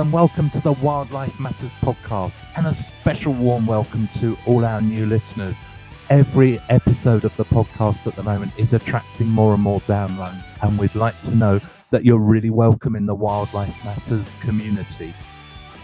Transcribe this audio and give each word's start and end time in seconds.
And 0.00 0.14
welcome 0.14 0.48
to 0.48 0.60
the 0.62 0.72
Wildlife 0.72 1.38
Matters 1.38 1.72
podcast, 1.82 2.40
and 2.56 2.66
a 2.66 2.72
special 2.72 3.34
warm 3.34 3.66
welcome 3.66 4.08
to 4.14 4.34
all 4.46 4.64
our 4.64 4.80
new 4.80 5.04
listeners. 5.04 5.60
Every 6.08 6.58
episode 6.70 7.26
of 7.26 7.36
the 7.36 7.44
podcast 7.44 8.06
at 8.06 8.16
the 8.16 8.22
moment 8.22 8.54
is 8.56 8.72
attracting 8.72 9.26
more 9.26 9.52
and 9.52 9.62
more 9.62 9.82
downloads, 9.82 10.54
and 10.62 10.78
we'd 10.78 10.94
like 10.94 11.20
to 11.20 11.34
know 11.34 11.60
that 11.90 12.06
you're 12.06 12.16
really 12.16 12.48
welcome 12.48 12.96
in 12.96 13.04
the 13.04 13.14
Wildlife 13.14 13.76
Matters 13.84 14.36
community. 14.40 15.12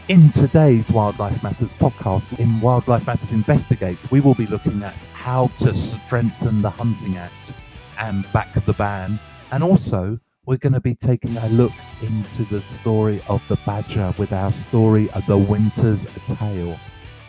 In 0.08 0.30
today's 0.30 0.90
Wildlife 0.90 1.42
Matters 1.42 1.74
podcast, 1.74 2.38
in 2.38 2.62
Wildlife 2.62 3.06
Matters 3.06 3.34
Investigates, 3.34 4.10
we 4.10 4.22
will 4.22 4.34
be 4.34 4.46
looking 4.46 4.82
at 4.82 5.04
how 5.12 5.48
to 5.58 5.74
strengthen 5.74 6.62
the 6.62 6.70
Hunting 6.70 7.18
Act 7.18 7.52
and 7.98 8.26
back 8.32 8.64
the 8.64 8.72
ban, 8.72 9.20
and 9.52 9.62
also 9.62 10.18
we're 10.46 10.56
going 10.56 10.72
to 10.72 10.80
be 10.80 10.94
taking 10.94 11.36
a 11.36 11.48
look 11.48 11.72
into 12.00 12.44
the 12.44 12.60
story 12.60 13.20
of 13.28 13.42
the 13.48 13.56
badger 13.66 14.14
with 14.16 14.32
our 14.32 14.52
story 14.52 15.10
of 15.10 15.26
the 15.26 15.36
winter's 15.36 16.06
tale. 16.26 16.78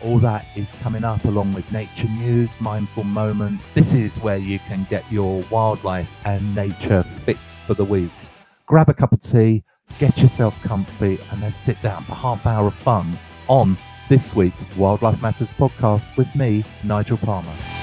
All 0.00 0.20
that 0.20 0.46
is 0.56 0.72
coming 0.80 1.02
up 1.02 1.24
along 1.24 1.52
with 1.52 1.70
nature 1.72 2.08
news, 2.08 2.52
mindful 2.60 3.02
moment. 3.02 3.60
This 3.74 3.92
is 3.92 4.20
where 4.20 4.36
you 4.36 4.60
can 4.60 4.86
get 4.88 5.10
your 5.10 5.42
wildlife 5.50 6.08
and 6.24 6.54
nature 6.54 7.04
fix 7.26 7.58
for 7.66 7.74
the 7.74 7.84
week. 7.84 8.12
Grab 8.66 8.88
a 8.88 8.94
cup 8.94 9.12
of 9.12 9.20
tea, 9.20 9.64
get 9.98 10.16
yourself 10.18 10.56
comfy, 10.62 11.18
and 11.32 11.40
let's 11.40 11.56
sit 11.56 11.82
down 11.82 12.04
for 12.04 12.14
half 12.14 12.46
an 12.46 12.52
hour 12.52 12.68
of 12.68 12.74
fun 12.74 13.18
on 13.48 13.76
this 14.08 14.32
week's 14.32 14.64
Wildlife 14.76 15.20
Matters 15.20 15.50
podcast 15.50 16.16
with 16.16 16.32
me, 16.36 16.64
Nigel 16.84 17.16
Palmer. 17.16 17.77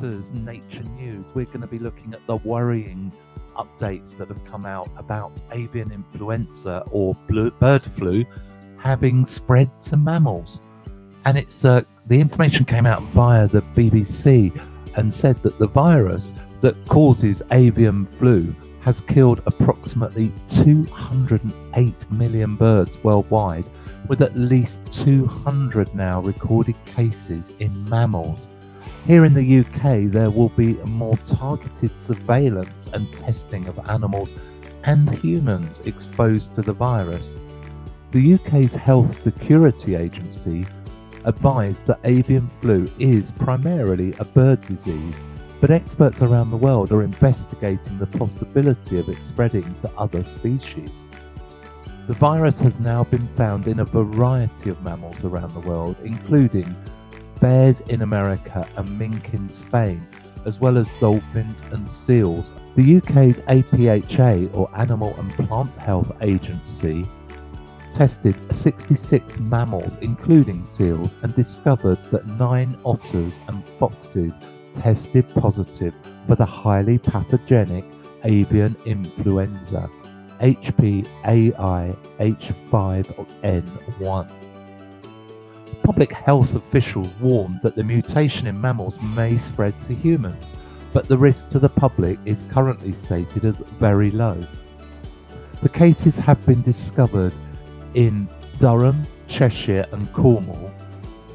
Nature 0.00 0.84
News, 0.96 1.26
we're 1.34 1.46
going 1.46 1.60
to 1.60 1.66
be 1.66 1.80
looking 1.80 2.14
at 2.14 2.24
the 2.28 2.36
worrying 2.36 3.10
updates 3.56 4.16
that 4.16 4.28
have 4.28 4.44
come 4.44 4.64
out 4.64 4.88
about 4.96 5.32
avian 5.50 5.90
influenza 5.90 6.84
or 6.92 7.14
bird 7.58 7.82
flu 7.82 8.24
having 8.78 9.26
spread 9.26 9.68
to 9.82 9.96
mammals. 9.96 10.60
And 11.24 11.36
it's 11.36 11.64
uh, 11.64 11.82
the 12.06 12.20
information 12.20 12.64
came 12.64 12.86
out 12.86 13.02
via 13.10 13.48
the 13.48 13.62
BBC 13.74 14.52
and 14.96 15.12
said 15.12 15.34
that 15.42 15.58
the 15.58 15.66
virus 15.66 16.32
that 16.60 16.76
causes 16.86 17.42
avian 17.50 18.06
flu 18.06 18.54
has 18.82 19.00
killed 19.00 19.42
approximately 19.46 20.32
208 20.46 22.12
million 22.12 22.54
birds 22.54 23.02
worldwide, 23.02 23.64
with 24.06 24.22
at 24.22 24.36
least 24.36 24.80
200 24.92 25.92
now 25.92 26.20
recorded 26.20 26.76
cases 26.84 27.50
in 27.58 27.88
mammals. 27.88 28.46
Here 29.06 29.24
in 29.24 29.32
the 29.32 29.60
UK, 29.60 30.10
there 30.10 30.30
will 30.30 30.50
be 30.50 30.74
more 30.84 31.16
targeted 31.18 31.98
surveillance 31.98 32.88
and 32.92 33.10
testing 33.12 33.66
of 33.66 33.78
animals 33.88 34.32
and 34.84 35.08
humans 35.16 35.80
exposed 35.84 36.54
to 36.54 36.62
the 36.62 36.72
virus. 36.72 37.38
The 38.10 38.34
UK's 38.34 38.74
Health 38.74 39.12
Security 39.12 39.94
Agency 39.94 40.66
advised 41.24 41.86
that 41.86 42.00
avian 42.04 42.50
flu 42.60 42.88
is 42.98 43.32
primarily 43.32 44.14
a 44.18 44.24
bird 44.24 44.60
disease, 44.62 45.16
but 45.60 45.70
experts 45.70 46.22
around 46.22 46.50
the 46.50 46.56
world 46.56 46.92
are 46.92 47.02
investigating 47.02 47.98
the 47.98 48.06
possibility 48.06 48.98
of 48.98 49.08
it 49.08 49.22
spreading 49.22 49.74
to 49.76 49.90
other 49.98 50.22
species. 50.22 50.90
The 52.06 52.14
virus 52.14 52.60
has 52.60 52.80
now 52.80 53.04
been 53.04 53.28
found 53.36 53.66
in 53.66 53.80
a 53.80 53.84
variety 53.84 54.70
of 54.70 54.82
mammals 54.82 55.24
around 55.24 55.52
the 55.52 55.68
world, 55.68 55.96
including 56.02 56.74
bears 57.40 57.80
in 57.82 58.02
America 58.02 58.66
and 58.76 58.98
mink 58.98 59.34
in 59.34 59.50
Spain, 59.50 60.06
as 60.44 60.60
well 60.60 60.78
as 60.78 60.88
dolphins 61.00 61.62
and 61.72 61.88
seals. 61.88 62.50
The 62.74 62.98
UK's 62.98 63.38
APHA, 63.40 64.54
or 64.54 64.70
Animal 64.76 65.14
and 65.18 65.30
Plant 65.32 65.74
Health 65.76 66.12
Agency, 66.20 67.06
tested 67.92 68.36
66 68.54 69.40
mammals, 69.40 69.96
including 70.00 70.64
seals, 70.64 71.14
and 71.22 71.34
discovered 71.34 71.98
that 72.10 72.26
nine 72.26 72.76
otters 72.84 73.38
and 73.48 73.64
foxes 73.78 74.40
tested 74.74 75.28
positive 75.34 75.94
for 76.26 76.36
the 76.36 76.44
highly 76.44 76.98
pathogenic 76.98 77.84
avian 78.24 78.76
influenza 78.86 79.88
HPAI 80.40 81.96
H5N1. 82.20 84.37
Public 85.88 86.12
health 86.12 86.54
officials 86.54 87.08
warned 87.18 87.62
that 87.62 87.74
the 87.74 87.82
mutation 87.82 88.46
in 88.46 88.60
mammals 88.60 89.00
may 89.00 89.38
spread 89.38 89.80
to 89.80 89.94
humans, 89.94 90.52
but 90.92 91.08
the 91.08 91.16
risk 91.16 91.48
to 91.48 91.58
the 91.58 91.70
public 91.70 92.18
is 92.26 92.44
currently 92.50 92.92
stated 92.92 93.46
as 93.46 93.56
very 93.78 94.10
low. 94.10 94.36
The 95.62 95.70
cases 95.70 96.18
have 96.18 96.44
been 96.44 96.60
discovered 96.60 97.32
in 97.94 98.28
Durham, 98.58 99.02
Cheshire, 99.28 99.86
and 99.92 100.12
Cornwall, 100.12 100.70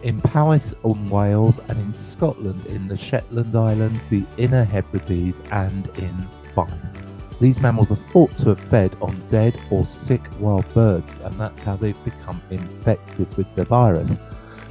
in 0.03 0.21
Powys 0.21 0.75
in 0.85 1.09
Wales, 1.09 1.59
and 1.67 1.79
in 1.79 1.91
Scotland 1.91 2.63
in 2.67 2.87
the 2.87 2.95
Shetland 2.95 3.55
Islands, 3.55 4.05
the 4.05 4.23
Inner 4.37 4.65
Hebrides, 4.65 5.41
and 5.51 5.87
in 5.97 6.15
Fife. 6.53 6.71
These 7.41 7.59
mammals 7.59 7.91
are 7.91 7.95
thought 7.95 8.37
to 8.37 8.49
have 8.49 8.59
fed 8.59 8.95
on 9.01 9.19
dead 9.31 9.59
or 9.71 9.83
sick 9.83 10.21
wild 10.39 10.71
birds, 10.75 11.17
and 11.23 11.33
that's 11.33 11.63
how 11.63 11.75
they've 11.75 12.05
become 12.05 12.39
infected 12.51 13.35
with 13.35 13.47
the 13.55 13.65
virus. 13.65 14.19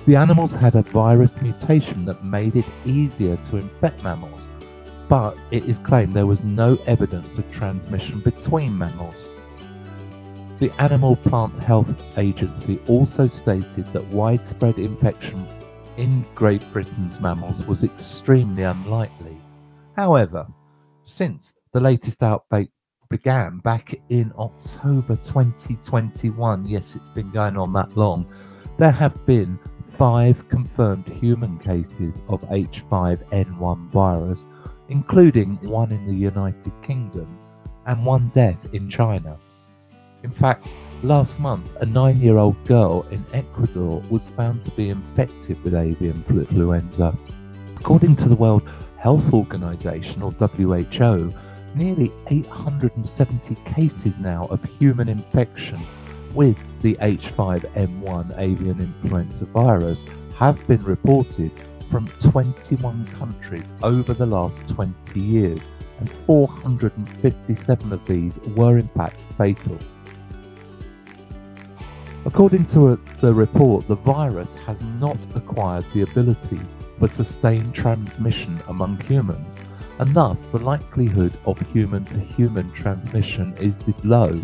The 0.05 0.17
animals 0.17 0.53
had 0.53 0.75
a 0.75 0.83
virus 0.83 1.41
mutation 1.41 2.05
that 2.07 2.25
made 2.25 2.57
it 2.57 2.65
easier 2.85 3.37
to 3.37 3.57
infect 3.59 4.03
mammals, 4.03 4.49
but 5.09 5.39
it 5.53 5.65
is 5.67 5.79
claimed 5.79 6.13
there 6.13 6.27
was 6.27 6.43
no 6.43 6.77
evidence 6.87 7.39
of 7.39 7.51
transmission 7.53 8.19
between 8.19 8.77
mammals. 8.77 9.25
The 10.59 10.73
Animal 10.81 11.15
Plant 11.15 11.57
Health 11.62 12.19
Agency 12.19 12.81
also 12.89 13.29
stated 13.29 13.87
that 13.89 14.05
widespread 14.09 14.79
infection 14.79 15.47
in 15.97 16.25
Great 16.35 16.65
Britain's 16.73 17.21
mammals 17.21 17.65
was 17.67 17.85
extremely 17.85 18.65
unlikely. 18.65 19.37
However, 19.95 20.49
since 21.03 21.55
the 21.73 21.81
latest 21.81 22.25
outbreak 22.25 22.71
began 23.09 23.59
back 23.59 23.95
in 24.09 24.33
October 24.37 25.15
2021, 25.15 26.67
yes, 26.67 26.97
it's 26.97 27.09
been 27.11 27.31
going 27.31 27.57
on 27.57 27.73
that 27.75 27.97
long, 27.97 28.27
there 28.79 28.91
have 28.91 29.25
been 29.27 29.59
five 29.99 30.49
confirmed 30.49 31.07
human 31.09 31.59
cases 31.59 32.23
of 32.29 32.41
H5N1 32.43 33.89
virus, 33.91 34.47
including 34.89 35.57
one 35.63 35.93
in 35.93 36.07
the 36.07 36.15
United 36.15 36.73
Kingdom 36.83 37.39
and 37.87 38.05
one 38.05 38.29
death 38.29 38.73
in 38.75 38.89
China. 38.89 39.39
In 40.23 40.31
fact, 40.31 40.73
last 41.03 41.41
month, 41.41 41.75
a 41.81 41.87
nine 41.87 42.19
year 42.19 42.39
old 42.39 42.63
girl 42.65 43.07
in 43.11 43.25
Ecuador 43.33 44.03
was 44.11 44.29
found 44.29 44.65
to 44.65 44.71
be 44.73 44.91
infected 44.91 45.63
with 45.65 45.75
avian 45.75 46.25
influenza. 46.29 47.17
According 47.77 48.17
to 48.17 48.29
the 48.29 48.37
World 48.37 48.69
Health 48.99 49.33
Organization, 49.33 50.23
or 50.23 50.31
WHO, 50.31 51.33
nearly 51.75 52.12
870 52.29 53.56
cases 53.65 54.21
now 54.21 54.47
of 54.47 54.62
human 54.79 55.09
infection 55.09 55.81
with 56.34 56.58
the 56.82 56.94
H5N1 56.94 58.38
avian 58.38 58.81
influenza 58.81 59.44
virus 59.46 60.05
have 60.37 60.67
been 60.67 60.82
reported 60.84 61.52
from 61.90 62.08
21 62.20 63.06
countries 63.19 63.75
over 63.82 64.14
the 64.14 64.25
last 64.25 64.67
20 64.69 65.20
years, 65.20 65.69
and 66.00 66.11
457 66.11 67.93
of 67.93 68.06
these 68.06 68.38
were 68.56 68.79
in 68.79 68.88
fact 68.88 69.17
fatal. 69.37 69.79
According 72.25 72.67
to 72.67 72.88
uh, 72.88 72.96
the 73.20 73.35
report, 73.35 73.87
the 73.88 73.96
virus 73.96 74.55
has 74.67 74.81
not 74.81 75.19
acquired 75.35 75.85
the 75.93 76.02
ability 76.02 76.61
for 76.99 77.08
sustained 77.08 77.75
transmission 77.75 78.58
among 78.69 79.00
humans, 79.00 79.56
and 79.99 80.14
thus 80.14 80.44
the 80.46 80.58
likelihood 80.58 81.37
of 81.46 81.61
human 81.73 82.05
to 82.06 82.19
human 82.20 82.70
transmission 82.73 83.55
is 83.58 83.78
low. 84.05 84.40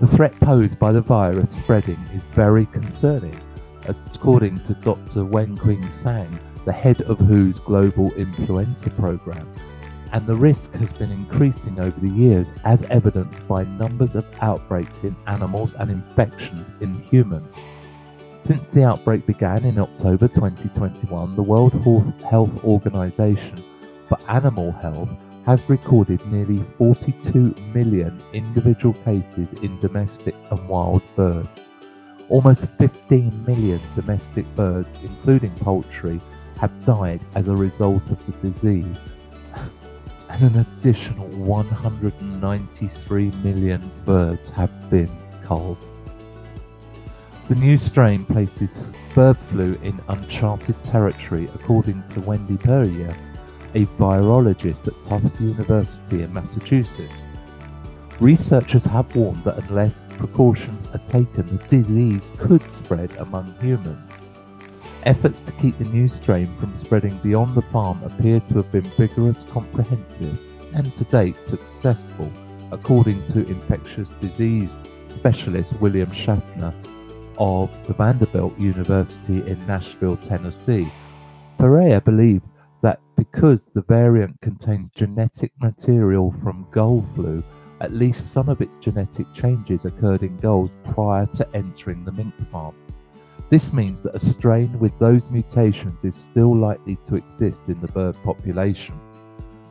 The 0.00 0.06
threat 0.06 0.32
posed 0.40 0.78
by 0.78 0.92
the 0.92 1.02
virus 1.02 1.50
spreading 1.50 1.98
is 2.14 2.22
very 2.32 2.64
concerning, 2.64 3.38
according 3.86 4.58
to 4.60 4.72
Dr. 4.72 5.20
Wenqing 5.24 5.84
Zhang, 5.88 6.38
the 6.64 6.72
head 6.72 7.02
of 7.02 7.20
WHO's 7.20 7.58
global 7.58 8.10
influenza 8.12 8.88
program. 8.92 9.46
And 10.14 10.26
the 10.26 10.34
risk 10.34 10.72
has 10.76 10.90
been 10.94 11.12
increasing 11.12 11.78
over 11.78 12.00
the 12.00 12.08
years, 12.08 12.50
as 12.64 12.84
evidenced 12.84 13.46
by 13.46 13.64
numbers 13.64 14.16
of 14.16 14.24
outbreaks 14.40 15.04
in 15.04 15.14
animals 15.26 15.74
and 15.74 15.90
infections 15.90 16.72
in 16.80 17.02
humans. 17.02 17.54
Since 18.38 18.72
the 18.72 18.84
outbreak 18.84 19.26
began 19.26 19.66
in 19.66 19.78
October 19.78 20.28
2021, 20.28 21.36
the 21.36 21.42
World 21.42 21.74
Health 22.22 22.64
Organization 22.64 23.62
for 24.08 24.18
Animal 24.30 24.72
Health 24.72 25.14
has 25.46 25.68
recorded 25.68 26.24
nearly 26.26 26.58
42 26.78 27.54
million 27.72 28.20
individual 28.32 28.94
cases 29.04 29.52
in 29.54 29.80
domestic 29.80 30.34
and 30.50 30.68
wild 30.68 31.02
birds. 31.16 31.70
Almost 32.28 32.68
15 32.78 33.44
million 33.44 33.80
domestic 33.96 34.46
birds, 34.54 35.02
including 35.02 35.50
poultry, 35.56 36.20
have 36.60 36.84
died 36.84 37.20
as 37.34 37.48
a 37.48 37.56
result 37.56 38.10
of 38.10 38.24
the 38.26 38.32
disease, 38.48 39.00
and 40.28 40.42
an 40.42 40.66
additional 40.78 41.26
193 41.28 43.30
million 43.42 43.90
birds 44.04 44.50
have 44.50 44.90
been 44.90 45.10
culled. 45.42 45.78
The 47.48 47.56
new 47.56 47.78
strain 47.78 48.24
places 48.24 48.78
bird 49.14 49.36
flu 49.36 49.76
in 49.82 49.98
uncharted 50.08 50.80
territory, 50.84 51.48
according 51.52 52.04
to 52.10 52.20
Wendy 52.20 52.56
Puryear, 52.56 53.16
a 53.74 53.86
virologist 53.98 54.88
at 54.88 55.04
Tufts 55.04 55.40
University 55.40 56.22
in 56.22 56.32
Massachusetts. 56.32 57.24
Researchers 58.20 58.84
have 58.84 59.14
warned 59.16 59.42
that 59.44 59.58
unless 59.68 60.06
precautions 60.10 60.86
are 60.92 60.98
taken, 61.06 61.46
the 61.56 61.64
disease 61.66 62.30
could 62.38 62.62
spread 62.70 63.10
among 63.16 63.54
humans. 63.60 64.12
Efforts 65.04 65.40
to 65.40 65.52
keep 65.52 65.78
the 65.78 65.84
new 65.86 66.08
strain 66.08 66.46
from 66.58 66.74
spreading 66.74 67.16
beyond 67.18 67.54
the 67.54 67.62
farm 67.62 68.02
appear 68.04 68.40
to 68.40 68.54
have 68.56 68.70
been 68.70 68.90
vigorous, 68.98 69.44
comprehensive, 69.44 70.38
and 70.74 70.94
to 70.94 71.04
date 71.04 71.42
successful, 71.42 72.30
according 72.70 73.24
to 73.24 73.46
infectious 73.46 74.10
disease 74.20 74.76
specialist 75.08 75.72
William 75.80 76.10
Schaffner 76.12 76.74
of 77.38 77.70
the 77.86 77.94
Vanderbilt 77.94 78.58
University 78.58 79.38
in 79.50 79.66
Nashville, 79.66 80.18
Tennessee. 80.18 80.86
Puryear 81.58 82.02
believes 82.02 82.52
that 82.82 83.00
because 83.16 83.66
the 83.66 83.82
variant 83.82 84.40
contains 84.40 84.90
genetic 84.90 85.52
material 85.60 86.34
from 86.42 86.66
gull 86.70 87.04
flu, 87.14 87.42
at 87.80 87.92
least 87.92 88.32
some 88.32 88.48
of 88.48 88.60
its 88.60 88.76
genetic 88.76 89.26
changes 89.32 89.84
occurred 89.84 90.22
in 90.22 90.36
gulls 90.38 90.76
prior 90.92 91.26
to 91.26 91.48
entering 91.54 92.04
the 92.04 92.12
mink 92.12 92.34
farm. 92.50 92.74
This 93.48 93.72
means 93.72 94.02
that 94.04 94.14
a 94.14 94.20
strain 94.20 94.78
with 94.78 94.98
those 94.98 95.30
mutations 95.30 96.04
is 96.04 96.14
still 96.14 96.54
likely 96.54 96.96
to 97.04 97.16
exist 97.16 97.68
in 97.68 97.80
the 97.80 97.88
bird 97.88 98.16
population. 98.22 98.98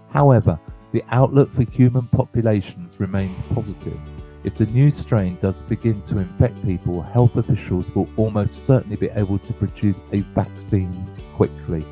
However, 0.09 0.59
the 0.91 1.03
outlook 1.11 1.53
for 1.53 1.63
human 1.63 2.07
populations 2.07 2.99
remains 2.99 3.41
positive. 3.53 3.99
If 4.43 4.57
the 4.57 4.65
new 4.65 4.89
strain 4.89 5.37
does 5.41 5.61
begin 5.61 6.01
to 6.03 6.17
infect 6.17 6.65
people, 6.65 7.01
health 7.01 7.35
officials 7.35 7.93
will 7.93 8.09
almost 8.17 8.65
certainly 8.65 8.95
be 8.95 9.09
able 9.09 9.37
to 9.39 9.53
produce 9.53 10.03
a 10.11 10.21
vaccine 10.21 10.93
quickly. 11.35 11.85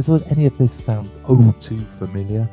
Does 0.00 0.22
any 0.28 0.46
of 0.46 0.56
this 0.56 0.72
sound 0.72 1.10
all 1.28 1.52
too 1.60 1.86
familiar? 1.98 2.48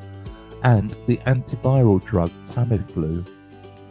And 0.66 0.92
the 1.08 1.16
antiviral 1.28 2.06
drug 2.06 2.30
Tamiflu 2.44 3.26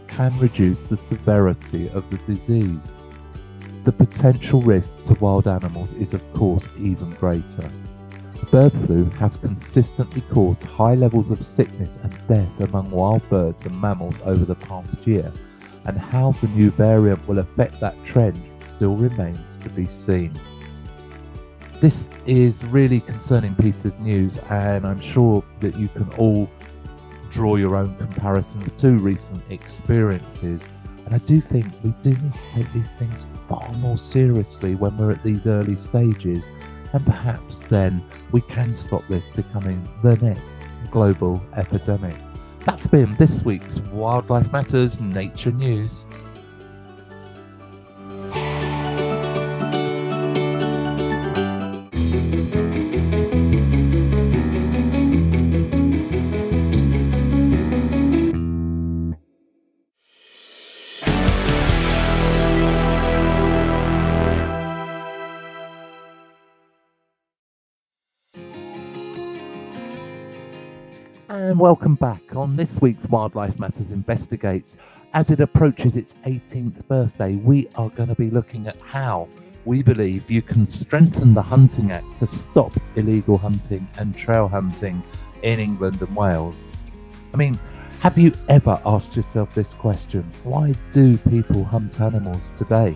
can 0.06 0.38
reduce 0.38 0.82
the 0.82 0.96
severity 0.98 1.88
of 1.88 2.04
the 2.10 2.18
disease. 2.18 2.92
The 3.84 3.92
potential 3.92 4.60
risk 4.60 5.04
to 5.04 5.14
wild 5.14 5.48
animals 5.48 5.94
is, 5.94 6.12
of 6.12 6.34
course, 6.34 6.68
even 6.78 7.08
greater. 7.12 7.70
Bird 8.50 8.72
flu 8.72 9.06
has 9.12 9.38
consistently 9.38 10.20
caused 10.30 10.62
high 10.64 10.94
levels 10.94 11.30
of 11.30 11.42
sickness 11.42 11.98
and 12.02 12.12
death 12.28 12.60
among 12.60 12.90
wild 12.90 13.26
birds 13.30 13.64
and 13.64 13.80
mammals 13.80 14.20
over 14.26 14.44
the 14.44 14.54
past 14.54 15.06
year, 15.06 15.32
and 15.86 15.96
how 15.96 16.32
the 16.42 16.48
new 16.48 16.70
variant 16.72 17.26
will 17.26 17.38
affect 17.38 17.80
that 17.80 17.96
trend 18.04 18.38
still 18.60 18.96
remains 18.96 19.56
to 19.60 19.70
be 19.70 19.86
seen. 19.86 20.30
This 21.80 22.10
is 22.26 22.64
really 22.64 23.00
concerning 23.00 23.54
piece 23.54 23.84
of 23.84 23.98
news, 24.00 24.38
and 24.50 24.86
I'm 24.86 25.00
sure 25.00 25.44
that 25.60 25.76
you 25.76 25.88
can 25.88 26.08
all 26.14 26.50
draw 27.30 27.56
your 27.56 27.76
own 27.76 27.94
comparisons 27.96 28.72
to 28.72 28.92
recent 28.92 29.42
experiences 29.50 30.66
and 31.06 31.14
I 31.14 31.18
do 31.18 31.40
think 31.40 31.66
we 31.84 31.90
do 32.02 32.10
need 32.10 32.34
to 32.34 32.50
take 32.52 32.72
these 32.72 32.92
things 32.94 33.26
far 33.48 33.72
more 33.74 33.96
seriously 33.96 34.74
when 34.74 34.96
we're 34.98 35.12
at 35.12 35.22
these 35.22 35.46
early 35.46 35.76
stages, 35.76 36.48
and 36.92 37.04
perhaps 37.06 37.62
then 37.62 38.04
we 38.32 38.40
can 38.40 38.74
stop 38.74 39.06
this 39.08 39.30
becoming 39.30 39.88
the 40.02 40.16
next 40.16 40.58
global 40.90 41.40
epidemic. 41.54 42.14
That's 42.60 42.88
been 42.88 43.14
this 43.14 43.44
week's 43.44 43.78
Wildlife 43.78 44.50
Matters 44.50 45.00
Nature 45.00 45.52
News. 45.52 46.04
And 71.56 71.62
welcome 71.62 71.94
back 71.94 72.36
on 72.36 72.54
this 72.54 72.82
week's 72.82 73.06
Wildlife 73.06 73.58
Matters 73.58 73.90
Investigates. 73.90 74.76
As 75.14 75.30
it 75.30 75.40
approaches 75.40 75.96
its 75.96 76.12
18th 76.26 76.86
birthday, 76.86 77.36
we 77.36 77.66
are 77.76 77.88
going 77.88 78.10
to 78.10 78.14
be 78.14 78.28
looking 78.28 78.66
at 78.66 78.78
how 78.82 79.26
we 79.64 79.82
believe 79.82 80.30
you 80.30 80.42
can 80.42 80.66
strengthen 80.66 81.32
the 81.32 81.40
Hunting 81.40 81.92
Act 81.92 82.18
to 82.18 82.26
stop 82.26 82.74
illegal 82.96 83.38
hunting 83.38 83.88
and 83.96 84.14
trail 84.14 84.48
hunting 84.48 85.02
in 85.42 85.58
England 85.58 86.02
and 86.02 86.14
Wales. 86.14 86.66
I 87.32 87.38
mean, 87.38 87.58
have 88.00 88.18
you 88.18 88.32
ever 88.50 88.78
asked 88.84 89.16
yourself 89.16 89.54
this 89.54 89.72
question? 89.72 90.30
Why 90.44 90.74
do 90.92 91.16
people 91.16 91.64
hunt 91.64 91.98
animals 92.02 92.52
today? 92.58 92.94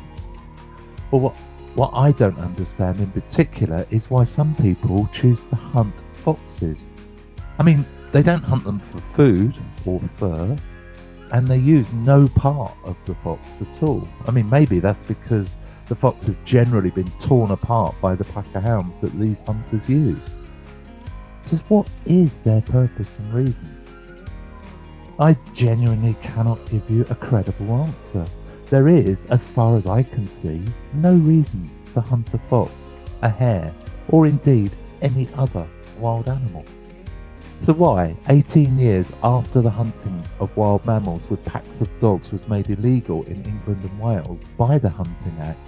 Well, 1.10 1.22
what, 1.22 1.34
what 1.76 1.92
I 1.94 2.12
don't 2.12 2.38
understand 2.38 3.00
in 3.00 3.10
particular 3.12 3.86
is 3.88 4.10
why 4.10 4.24
some 4.24 4.54
people 4.56 5.08
choose 5.14 5.46
to 5.46 5.56
hunt 5.56 5.94
foxes. 6.12 6.86
I 7.58 7.62
mean, 7.62 7.86
they 8.12 8.22
don't 8.22 8.42
hunt 8.42 8.64
them 8.64 8.78
for 8.78 9.00
food 9.14 9.55
or 9.86 10.00
fur, 10.17 10.56
and 11.32 11.46
they 11.46 11.58
use 11.58 11.93
no 11.93 12.26
part 12.29 12.76
of 12.84 12.96
the 13.06 13.14
fox 13.17 13.62
at 13.62 13.82
all. 13.82 14.06
I 14.26 14.32
mean, 14.32 14.50
maybe 14.50 14.81
that's 14.81 15.05
because 15.05 15.56
the 15.86 15.94
fox 15.94 16.26
has 16.26 16.38
generally 16.44 16.90
been 16.90 17.10
torn 17.19 17.50
apart 17.52 17.94
by 18.00 18.14
the 18.14 18.24
pack 18.24 18.46
of 18.55 18.62
hounds 18.62 19.00
that 19.00 19.12
these 19.19 19.43
hunters 19.43 19.88
use. 19.88 20.24
So, 21.43 21.56
what 21.69 21.88
is 22.06 22.40
their 22.40 22.60
purpose 22.62 23.19
and 23.19 23.32
reason? 23.34 23.76
I 25.19 25.36
genuinely 25.52 26.17
cannot 26.22 26.64
give 26.70 26.88
you 26.90 27.06
a 27.10 27.14
credible 27.14 27.74
answer. 27.74 28.24
There 28.70 28.88
is, 28.88 29.26
as 29.26 29.46
far 29.46 29.76
as 29.76 29.86
I 29.86 30.02
can 30.02 30.26
see, 30.26 30.62
no 30.94 31.14
reason 31.14 31.69
to 31.93 32.00
hunt 32.00 32.34
a 32.34 32.38
fox, 32.38 32.72
a 33.22 33.29
hare, 33.29 33.72
or 34.08 34.26
indeed 34.26 34.70
any 35.02 35.29
other 35.34 35.69
wild 35.98 36.29
animal. 36.29 36.64
So 37.60 37.74
why, 37.74 38.17
18 38.31 38.79
years 38.79 39.12
after 39.22 39.60
the 39.60 39.69
hunting 39.69 40.24
of 40.40 40.56
wild 40.56 40.82
mammals 40.86 41.29
with 41.29 41.44
packs 41.44 41.82
of 41.82 42.00
dogs 42.00 42.32
was 42.32 42.48
made 42.48 42.70
illegal 42.70 43.22
in 43.24 43.44
England 43.44 43.84
and 43.84 44.00
Wales 44.00 44.48
by 44.56 44.79
the 44.79 44.88
Hunting 44.88 45.36
Act, 45.38 45.58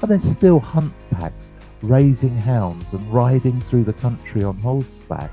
are 0.00 0.08
there 0.08 0.18
still 0.18 0.58
hunt 0.58 0.94
packs 1.10 1.52
raising 1.82 2.34
hounds 2.34 2.94
and 2.94 3.12
riding 3.12 3.60
through 3.60 3.84
the 3.84 3.92
country 3.92 4.44
on 4.44 4.56
horseback 4.56 5.30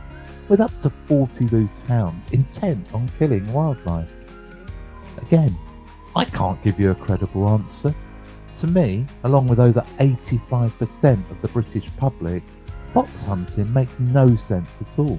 with 0.50 0.60
up 0.60 0.78
to 0.80 0.90
40 0.90 1.48
loose 1.48 1.78
hounds 1.88 2.30
intent 2.34 2.86
on 2.94 3.10
killing 3.18 3.52
wildlife? 3.54 4.10
Again, 5.22 5.56
I 6.18 6.26
can't 6.26 6.62
give 6.64 6.82
you 6.82 6.92
a 6.92 6.96
credible 6.96 7.48
answer. 7.48 7.96
To 8.56 8.68
me, 8.68 9.06
along 9.24 9.48
with 9.48 9.62
over 9.62 9.80
85% 10.02 11.32
of 11.32 11.42
the 11.42 11.48
British 11.48 11.88
public, 11.96 12.44
fox 12.94 13.24
hunting 13.24 13.74
makes 13.74 14.02
no 14.02 14.36
sense 14.36 14.82
at 14.82 15.00
all. 15.00 15.18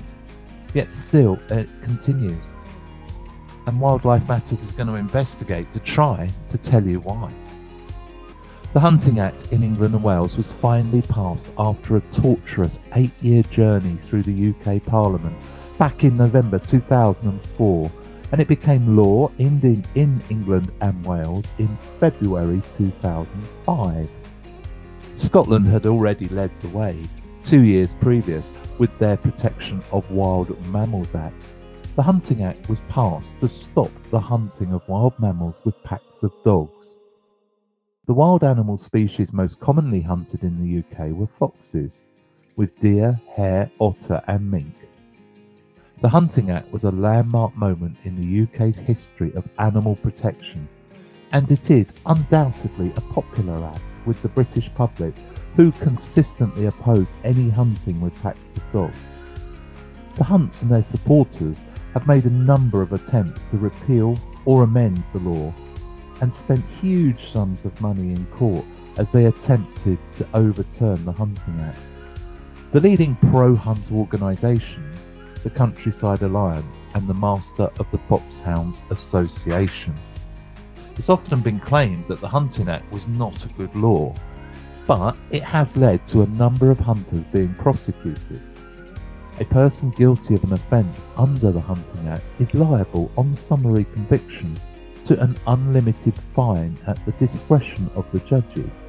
Yet 0.74 0.90
still, 0.90 1.38
it 1.48 1.68
continues. 1.80 2.52
And 3.66 3.80
Wildlife 3.80 4.28
Matters 4.28 4.62
is 4.62 4.72
going 4.72 4.88
to 4.88 4.94
investigate 4.94 5.72
to 5.72 5.80
try 5.80 6.28
to 6.50 6.58
tell 6.58 6.84
you 6.84 7.00
why. 7.00 7.32
The 8.74 8.80
Hunting 8.80 9.20
Act 9.20 9.52
in 9.52 9.62
England 9.62 9.94
and 9.94 10.02
Wales 10.02 10.36
was 10.36 10.50
finally 10.50 11.00
passed 11.02 11.46
after 11.56 11.96
a 11.96 12.00
torturous 12.10 12.80
eight 12.94 13.12
year 13.22 13.44
journey 13.44 13.94
through 13.94 14.24
the 14.24 14.50
UK 14.50 14.84
Parliament 14.84 15.36
back 15.78 16.02
in 16.02 16.16
November 16.16 16.58
2004, 16.58 17.92
and 18.32 18.40
it 18.40 18.48
became 18.48 18.96
law 18.96 19.30
in, 19.38 19.84
in 19.94 20.20
England 20.28 20.72
and 20.80 21.06
Wales 21.06 21.46
in 21.58 21.68
February 22.00 22.60
2005. 22.76 24.08
Scotland 25.14 25.66
had 25.68 25.86
already 25.86 26.28
led 26.28 26.50
the 26.60 26.68
way, 26.68 26.98
two 27.44 27.62
years 27.62 27.92
previous 27.92 28.52
with 28.78 28.98
their 28.98 29.18
Protection 29.18 29.82
of 29.92 30.10
Wild 30.10 30.58
Mammals 30.68 31.14
Act. 31.14 31.44
The 31.94 32.02
Hunting 32.02 32.42
Act 32.42 32.70
was 32.70 32.80
passed 32.82 33.38
to 33.40 33.48
stop 33.48 33.90
the 34.10 34.18
hunting 34.18 34.72
of 34.72 34.88
wild 34.88 35.12
mammals 35.20 35.60
with 35.62 35.82
packs 35.84 36.22
of 36.22 36.32
dogs. 36.42 36.98
The 38.06 38.14
wild 38.14 38.44
animal 38.44 38.78
species 38.78 39.34
most 39.34 39.60
commonly 39.60 40.00
hunted 40.00 40.42
in 40.42 40.58
the 40.58 40.78
UK 40.78 41.10
were 41.10 41.28
foxes, 41.38 42.00
with 42.56 42.78
deer, 42.80 43.20
hare, 43.36 43.70
otter, 43.78 44.22
and 44.26 44.50
mink. 44.50 44.74
The 46.00 46.08
Hunting 46.08 46.50
Act 46.50 46.72
was 46.72 46.84
a 46.84 46.90
landmark 46.90 47.54
moment 47.56 47.98
in 48.04 48.16
the 48.16 48.42
UK's 48.44 48.78
history 48.78 49.34
of 49.34 49.46
animal 49.58 49.96
protection, 49.96 50.66
and 51.32 51.50
it 51.52 51.70
is 51.70 51.92
undoubtedly 52.06 52.90
a 52.96 53.02
popular 53.12 53.62
act 53.66 54.00
with 54.06 54.22
the 54.22 54.28
British 54.28 54.72
public 54.74 55.14
who 55.56 55.72
consistently 55.72 56.66
oppose 56.66 57.14
any 57.24 57.48
hunting 57.48 58.00
with 58.00 58.20
packs 58.22 58.54
of 58.54 58.72
dogs. 58.72 58.96
The 60.16 60.24
Hunts 60.24 60.62
and 60.62 60.70
their 60.70 60.82
supporters 60.82 61.64
have 61.92 62.06
made 62.06 62.24
a 62.24 62.30
number 62.30 62.82
of 62.82 62.92
attempts 62.92 63.44
to 63.44 63.56
repeal 63.56 64.18
or 64.44 64.62
amend 64.62 65.02
the 65.12 65.20
law 65.20 65.52
and 66.20 66.32
spent 66.32 66.64
huge 66.80 67.20
sums 67.24 67.64
of 67.64 67.80
money 67.80 68.12
in 68.12 68.26
court 68.26 68.64
as 68.96 69.10
they 69.10 69.26
attempted 69.26 69.98
to 70.16 70.26
overturn 70.34 71.04
the 71.04 71.12
Hunting 71.12 71.60
Act. 71.60 71.78
The 72.72 72.80
leading 72.80 73.16
pro 73.16 73.54
hunt 73.54 73.90
organisations, 73.92 75.10
the 75.42 75.50
Countryside 75.50 76.22
Alliance 76.22 76.82
and 76.94 77.06
the 77.06 77.14
Master 77.14 77.70
of 77.78 77.90
the 77.90 77.98
Foxhounds 78.08 78.82
Association. 78.90 79.94
It's 80.96 81.10
often 81.10 81.40
been 81.40 81.60
claimed 81.60 82.06
that 82.08 82.20
the 82.20 82.28
Hunting 82.28 82.68
Act 82.68 82.90
was 82.92 83.08
not 83.08 83.44
a 83.44 83.48
good 83.48 83.74
law, 83.74 84.14
but 84.86 85.16
it 85.30 85.42
has 85.42 85.76
led 85.76 86.04
to 86.06 86.22
a 86.22 86.26
number 86.26 86.70
of 86.70 86.78
hunters 86.78 87.24
being 87.32 87.54
prosecuted. 87.54 88.40
A 89.40 89.44
person 89.46 89.90
guilty 89.90 90.34
of 90.34 90.44
an 90.44 90.52
offence 90.52 91.02
under 91.16 91.50
the 91.50 91.60
Hunting 91.60 92.06
Act 92.08 92.32
is 92.38 92.54
liable 92.54 93.10
on 93.16 93.34
summary 93.34 93.84
conviction 93.92 94.56
to 95.04 95.20
an 95.20 95.36
unlimited 95.46 96.14
fine 96.34 96.76
at 96.86 97.04
the 97.04 97.12
discretion 97.12 97.90
of 97.94 98.10
the 98.12 98.20
judges. 98.20 98.80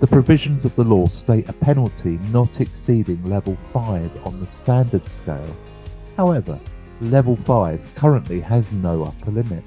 The 0.00 0.06
provisions 0.06 0.64
of 0.64 0.74
the 0.74 0.84
law 0.84 1.06
state 1.06 1.48
a 1.48 1.52
penalty 1.52 2.18
not 2.30 2.60
exceeding 2.60 3.22
level 3.28 3.56
5 3.72 4.26
on 4.26 4.40
the 4.40 4.46
standard 4.46 5.06
scale. 5.06 5.56
However, 6.16 6.58
level 7.00 7.36
5 7.36 7.94
currently 7.94 8.40
has 8.40 8.70
no 8.72 9.04
upper 9.04 9.30
limit. 9.30 9.64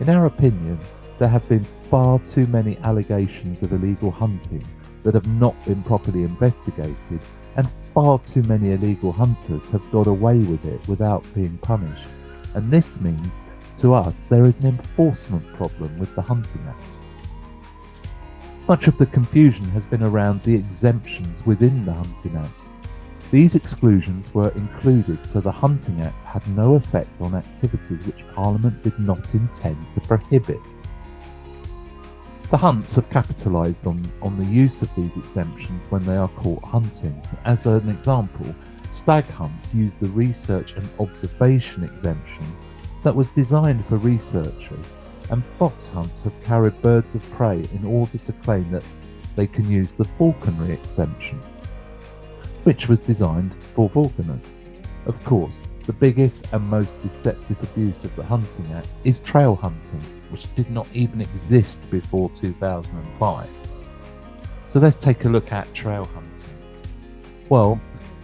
In 0.00 0.08
our 0.08 0.26
opinion, 0.26 0.78
there 1.18 1.28
have 1.28 1.48
been 1.48 1.66
far 1.92 2.18
too 2.20 2.46
many 2.46 2.78
allegations 2.84 3.62
of 3.62 3.74
illegal 3.74 4.10
hunting 4.10 4.62
that 5.02 5.12
have 5.12 5.26
not 5.26 5.54
been 5.66 5.82
properly 5.82 6.22
investigated, 6.22 7.20
and 7.56 7.68
far 7.92 8.18
too 8.20 8.42
many 8.44 8.72
illegal 8.72 9.12
hunters 9.12 9.66
have 9.66 9.90
got 9.90 10.06
away 10.06 10.38
with 10.38 10.64
it 10.64 10.80
without 10.88 11.22
being 11.34 11.58
punished. 11.58 12.06
And 12.54 12.70
this 12.70 12.98
means, 12.98 13.44
to 13.76 13.92
us, 13.92 14.22
there 14.22 14.46
is 14.46 14.58
an 14.60 14.68
enforcement 14.68 15.46
problem 15.52 15.98
with 15.98 16.14
the 16.14 16.22
Hunting 16.22 16.66
Act. 16.66 16.96
Much 18.66 18.88
of 18.88 18.96
the 18.96 19.04
confusion 19.04 19.66
has 19.72 19.84
been 19.84 20.02
around 20.02 20.42
the 20.44 20.54
exemptions 20.54 21.44
within 21.44 21.84
the 21.84 21.92
Hunting 21.92 22.36
Act. 22.36 22.62
These 23.30 23.54
exclusions 23.54 24.32
were 24.32 24.48
included 24.52 25.22
so 25.22 25.42
the 25.42 25.52
Hunting 25.52 26.00
Act 26.00 26.24
had 26.24 26.48
no 26.56 26.76
effect 26.76 27.20
on 27.20 27.34
activities 27.34 28.06
which 28.06 28.26
Parliament 28.34 28.82
did 28.82 28.98
not 28.98 29.34
intend 29.34 29.90
to 29.90 30.00
prohibit. 30.00 30.60
The 32.52 32.58
hunts 32.58 32.96
have 32.96 33.08
capitalised 33.08 33.86
on, 33.86 34.12
on 34.20 34.36
the 34.36 34.44
use 34.44 34.82
of 34.82 34.94
these 34.94 35.16
exemptions 35.16 35.90
when 35.90 36.04
they 36.04 36.18
are 36.18 36.28
caught 36.28 36.62
hunting. 36.62 37.18
As 37.46 37.64
an 37.64 37.88
example, 37.88 38.54
stag 38.90 39.24
hunts 39.24 39.72
use 39.72 39.94
the 39.94 40.08
research 40.08 40.74
and 40.74 40.86
observation 41.00 41.82
exemption 41.82 42.44
that 43.04 43.16
was 43.16 43.28
designed 43.28 43.86
for 43.86 43.96
researchers, 43.96 44.92
and 45.30 45.42
fox 45.58 45.88
hunts 45.88 46.20
have 46.20 46.42
carried 46.42 46.82
birds 46.82 47.14
of 47.14 47.30
prey 47.30 47.64
in 47.72 47.86
order 47.86 48.18
to 48.18 48.32
claim 48.34 48.70
that 48.70 48.84
they 49.34 49.46
can 49.46 49.70
use 49.70 49.92
the 49.92 50.04
falconry 50.18 50.74
exemption, 50.74 51.40
which 52.64 52.86
was 52.86 52.98
designed 52.98 53.54
for 53.74 53.88
falconers. 53.88 54.50
Of 55.06 55.24
course, 55.24 55.62
the 55.86 55.94
biggest 55.94 56.46
and 56.52 56.62
most 56.68 57.02
deceptive 57.02 57.62
abuse 57.62 58.04
of 58.04 58.14
the 58.14 58.24
Hunting 58.24 58.70
Act 58.74 58.98
is 59.04 59.20
trail 59.20 59.56
hunting, 59.56 60.02
which 60.32 60.52
did 60.56 60.70
not 60.70 60.86
even 60.92 61.20
exist 61.20 61.88
before 61.90 62.30
2005. 62.30 63.48
So 64.68 64.80
let's 64.80 64.96
take 64.96 65.24
a 65.26 65.28
look 65.28 65.52
at 65.52 65.72
trail 65.74 66.06
hunting. 66.06 66.48
Well, 67.48 67.78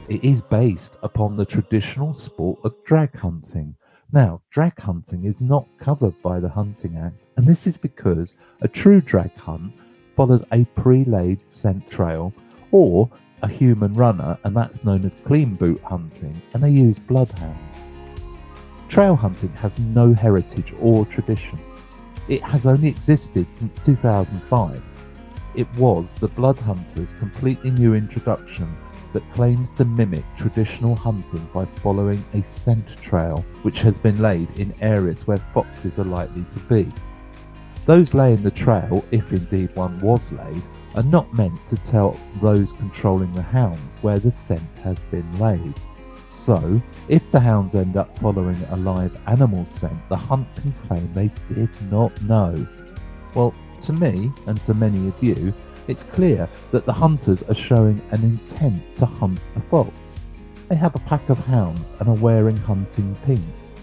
it 0.08 0.24
is 0.24 0.40
based 0.40 0.96
upon 1.02 1.36
the 1.36 1.44
traditional 1.44 2.14
sport 2.14 2.58
of 2.64 2.74
drag 2.84 3.14
hunting. 3.14 3.74
Now, 4.10 4.40
drag 4.50 4.80
hunting 4.80 5.24
is 5.24 5.38
not 5.38 5.68
covered 5.78 6.20
by 6.22 6.40
the 6.40 6.48
Hunting 6.48 6.96
Act, 6.96 7.28
and 7.36 7.44
this 7.44 7.66
is 7.66 7.76
because 7.76 8.34
a 8.62 8.68
true 8.68 9.02
drag 9.02 9.36
hunt 9.36 9.74
follows 10.16 10.42
a 10.50 10.64
pre 10.64 11.04
laid 11.04 11.38
scent 11.50 11.90
trail 11.90 12.32
or 12.70 13.10
a 13.42 13.48
human 13.48 13.92
runner, 13.92 14.38
and 14.44 14.56
that's 14.56 14.82
known 14.82 15.04
as 15.04 15.14
clean 15.26 15.54
boot 15.54 15.82
hunting, 15.82 16.40
and 16.54 16.62
they 16.62 16.70
use 16.70 16.98
bloodhounds. 16.98 17.78
Trail 18.88 19.14
hunting 19.14 19.52
has 19.56 19.78
no 19.78 20.14
heritage 20.14 20.72
or 20.80 21.04
tradition. 21.04 21.58
It 22.28 22.42
has 22.42 22.66
only 22.66 22.88
existed 22.88 23.50
since 23.50 23.76
2005. 23.76 24.82
It 25.54 25.66
was 25.76 26.12
the 26.12 26.28
blood 26.28 26.58
hunter's 26.58 27.14
completely 27.14 27.70
new 27.70 27.94
introduction 27.94 28.76
that 29.14 29.32
claims 29.32 29.70
to 29.73 29.87
mimic 29.87 30.25
traditional 30.37 30.94
hunting 30.94 31.49
by 31.54 31.64
following 31.64 32.23
a 32.35 32.42
scent 32.42 32.87
trail 33.00 33.44
which 33.62 33.80
has 33.80 33.99
been 33.99 34.20
laid 34.20 34.49
in 34.58 34.75
areas 34.82 35.26
where 35.26 35.42
foxes 35.54 35.99
are 35.99 36.04
likely 36.04 36.44
to 36.50 36.58
be. 36.61 36.87
Those 37.87 38.12
laying 38.12 38.42
the 38.42 38.50
trail, 38.50 39.02
if 39.11 39.32
indeed 39.32 39.75
one 39.75 39.99
was 40.00 40.30
laid, 40.30 40.62
are 40.97 41.02
not 41.04 41.32
meant 41.32 41.66
to 41.68 41.76
tell 41.76 42.20
those 42.42 42.75
controlling 42.75 43.32
the 43.35 43.40
hounds 43.40 43.97
where 44.02 44.18
the 44.18 44.30
scent 44.30 44.61
has 44.85 45.04
been 45.04 45.38
laid. 45.38 45.73
So, 46.49 46.81
if 47.09 47.31
the 47.31 47.40
hounds 47.40 47.75
end 47.75 47.99
up 47.99 48.19
following 48.21 48.57
a 48.71 48.76
live 48.78 49.14
animal 49.26 49.67
scent, 49.67 50.09
the 50.09 50.17
hunt 50.17 50.49
can 50.55 50.73
claim 50.87 51.12
they 51.12 51.31
did 51.47 51.69
not 51.93 52.23
know. 52.23 52.67
Well, 53.35 53.55
to 53.83 53.93
me, 53.93 54.33
and 54.47 54.59
to 54.62 54.73
many 54.73 55.09
of 55.09 55.23
you, 55.23 55.52
it's 55.88 56.05
clear 56.05 56.49
that 56.71 56.87
the 56.87 56.93
hunters 56.95 57.43
are 57.43 57.55
showing 57.55 58.00
an 58.12 58.23
intent 58.23 58.97
to 58.97 59.05
hunt 59.05 59.47
a 59.57 59.61
fox. 59.61 59.93
They 60.71 60.76
have 60.76 60.95
a 60.95 61.00
pack 61.00 61.28
of 61.28 61.38
hounds 61.38 61.93
and 62.00 62.09
are 62.09 62.14
wearing 62.14 62.57
hunting 62.57 63.14
pinks. 63.26 63.75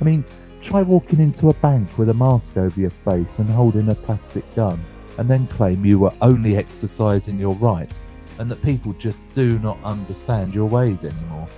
I 0.00 0.04
mean, 0.04 0.24
try 0.60 0.80
walking 0.80 1.18
into 1.18 1.48
a 1.48 1.54
bank 1.54 1.98
with 1.98 2.10
a 2.10 2.14
mask 2.14 2.56
over 2.56 2.80
your 2.80 2.94
face 3.04 3.40
and 3.40 3.50
holding 3.50 3.88
a 3.88 3.96
plastic 3.96 4.44
gun 4.54 4.80
and 5.18 5.28
then 5.28 5.48
claim 5.48 5.84
you 5.84 5.98
were 5.98 6.14
only 6.20 6.56
exercising 6.56 7.40
your 7.40 7.56
right 7.56 8.00
and 8.38 8.48
that 8.48 8.62
people 8.62 8.92
just 8.92 9.20
do 9.34 9.58
not 9.58 9.76
understand 9.82 10.54
your 10.54 10.68
ways 10.68 11.02
anymore. 11.02 11.48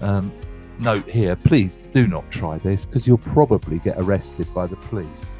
Um, 0.00 0.32
note 0.78 1.08
here, 1.08 1.36
please 1.36 1.80
do 1.92 2.06
not 2.06 2.30
try 2.30 2.58
this 2.58 2.86
because 2.86 3.06
you'll 3.06 3.18
probably 3.18 3.78
get 3.78 3.96
arrested 3.98 4.52
by 4.54 4.66
the 4.66 4.76
police. 4.76 5.30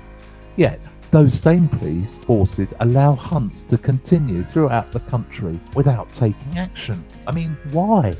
Yet, 0.56 0.80
those 1.10 1.32
same 1.32 1.68
police 1.68 2.18
forces 2.18 2.74
allow 2.80 3.14
hunts 3.14 3.62
to 3.64 3.78
continue 3.78 4.42
throughout 4.42 4.90
the 4.90 5.00
country 5.00 5.58
without 5.74 6.12
taking 6.12 6.58
action. 6.58 7.04
I 7.26 7.32
mean, 7.32 7.56
why? 7.70 8.14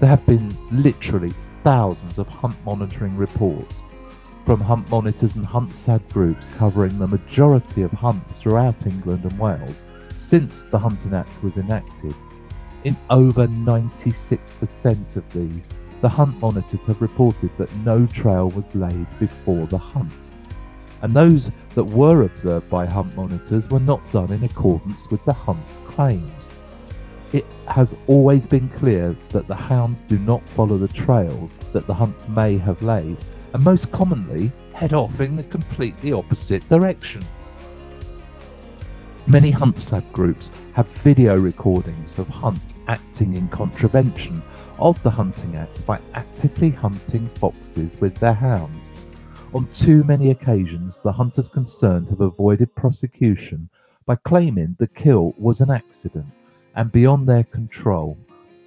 There 0.00 0.08
have 0.08 0.24
been 0.26 0.56
literally 0.70 1.34
thousands 1.62 2.18
of 2.18 2.28
hunt 2.28 2.56
monitoring 2.64 3.16
reports 3.16 3.82
from 4.44 4.60
hunt 4.60 4.88
monitors 4.90 5.36
and 5.36 5.46
hunt 5.46 5.74
sab 5.74 6.06
groups 6.12 6.48
covering 6.56 6.98
the 6.98 7.06
majority 7.06 7.82
of 7.82 7.92
hunts 7.92 8.38
throughout 8.38 8.86
England 8.86 9.24
and 9.24 9.38
Wales 9.38 9.84
since 10.16 10.64
the 10.64 10.78
Hunting 10.78 11.14
Act 11.14 11.42
was 11.42 11.58
enacted. 11.58 12.14
In 12.84 12.96
over 13.10 13.46
96% 13.46 15.16
of 15.16 15.32
these, 15.32 15.68
the 16.00 16.08
hunt 16.08 16.40
monitors 16.40 16.84
have 16.86 17.00
reported 17.00 17.50
that 17.56 17.72
no 17.76 18.06
trail 18.06 18.50
was 18.50 18.74
laid 18.74 19.06
before 19.20 19.68
the 19.68 19.78
hunt. 19.78 20.12
And 21.02 21.14
those 21.14 21.52
that 21.76 21.84
were 21.84 22.22
observed 22.22 22.68
by 22.68 22.86
hunt 22.86 23.14
monitors 23.14 23.70
were 23.70 23.80
not 23.80 24.00
done 24.10 24.32
in 24.32 24.42
accordance 24.42 25.08
with 25.12 25.24
the 25.24 25.32
hunt's 25.32 25.78
claims. 25.86 26.50
It 27.32 27.46
has 27.68 27.96
always 28.08 28.46
been 28.46 28.68
clear 28.68 29.16
that 29.28 29.46
the 29.46 29.54
hounds 29.54 30.02
do 30.02 30.18
not 30.18 30.46
follow 30.48 30.76
the 30.76 30.88
trails 30.88 31.56
that 31.72 31.86
the 31.86 31.94
hunts 31.94 32.28
may 32.28 32.58
have 32.58 32.82
laid, 32.82 33.16
and 33.54 33.64
most 33.64 33.92
commonly 33.92 34.50
head 34.74 34.92
off 34.92 35.20
in 35.20 35.36
the 35.36 35.44
completely 35.44 36.12
opposite 36.12 36.68
direction. 36.68 37.24
Many 39.28 39.52
hunt 39.52 39.78
sab 39.78 40.12
groups 40.12 40.50
have 40.72 40.88
video 40.88 41.38
recordings 41.38 42.18
of 42.18 42.28
hunts 42.28 42.71
acting 42.92 43.34
in 43.36 43.48
contravention 43.48 44.42
of 44.78 45.02
the 45.02 45.08
Hunting 45.08 45.56
Act 45.56 45.86
by 45.86 45.98
actively 46.12 46.68
hunting 46.68 47.26
foxes 47.36 47.96
with 48.02 48.14
their 48.16 48.34
hounds. 48.34 48.90
On 49.54 49.66
too 49.68 50.04
many 50.04 50.30
occasions, 50.30 51.00
the 51.00 51.10
hunters 51.10 51.48
concerned 51.48 52.10
have 52.10 52.20
avoided 52.20 52.74
prosecution 52.74 53.70
by 54.04 54.16
claiming 54.16 54.76
the 54.78 54.86
kill 54.86 55.34
was 55.38 55.62
an 55.62 55.70
accident 55.70 56.26
and 56.76 56.92
beyond 56.92 57.26
their 57.26 57.44
control. 57.44 58.18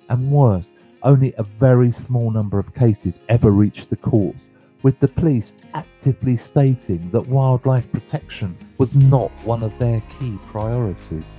And 0.10 0.32
worse, 0.32 0.74
only 1.04 1.36
a 1.38 1.44
very 1.44 1.92
small 1.92 2.32
number 2.32 2.58
of 2.58 2.74
cases 2.74 3.20
ever 3.30 3.52
reach 3.52 3.86
the 3.86 3.96
courts 3.96 4.50
with 4.82 5.00
the 5.00 5.08
police 5.08 5.54
actively 5.76 6.36
stating 6.36 7.12
that 7.12 7.28
wildlife 7.28 7.92
protection 7.92 8.58
was 8.80 8.96
not 8.96 9.30
one 9.44 9.62
of 9.62 9.78
their 9.78 10.02
key 10.18 10.40
priorities. 10.48 11.36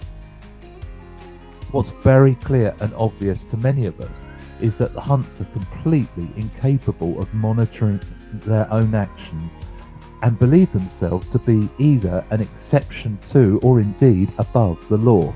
What's 1.72 1.90
very 1.90 2.36
clear 2.36 2.74
and 2.80 2.94
obvious 2.94 3.42
to 3.44 3.56
many 3.56 3.86
of 3.86 4.00
us 4.00 4.24
is 4.60 4.76
that 4.76 4.94
the 4.94 5.00
hunts 5.00 5.40
are 5.40 5.46
completely 5.46 6.28
incapable 6.36 7.20
of 7.20 7.32
monitoring 7.34 8.00
their 8.32 8.72
own 8.72 8.94
actions 8.94 9.56
and 10.22 10.38
believe 10.38 10.72
themselves 10.72 11.26
to 11.28 11.38
be 11.38 11.68
either 11.78 12.24
an 12.30 12.40
exception 12.40 13.18
to 13.28 13.60
or 13.62 13.80
indeed 13.80 14.32
above 14.38 14.88
the 14.88 14.96
law. 14.96 15.34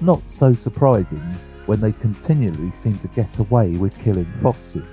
Not 0.00 0.28
so 0.28 0.52
surprising 0.52 1.22
when 1.66 1.80
they 1.80 1.92
continually 1.92 2.72
seem 2.72 2.98
to 2.98 3.08
get 3.08 3.38
away 3.38 3.70
with 3.70 3.98
killing 3.98 4.30
foxes. 4.42 4.86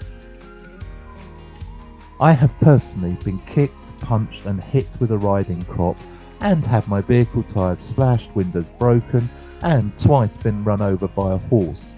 I 2.20 2.32
have 2.32 2.58
personally 2.60 3.18
been 3.26 3.40
kicked, 3.40 3.98
punched, 4.00 4.46
and 4.46 4.62
hit 4.62 4.98
with 5.00 5.12
a 5.12 5.18
riding 5.18 5.64
crop, 5.66 5.98
and 6.42 6.66
had 6.66 6.88
my 6.88 7.02
vehicle 7.02 7.44
tyres 7.44 7.82
slashed, 7.82 8.34
windows 8.36 8.70
broken, 8.80 9.30
and 9.66 9.98
twice 9.98 10.38
been 10.38 10.64
run 10.64 10.80
over 10.80 11.08
by 11.08 11.34
a 11.34 11.38
horse. 11.38 11.96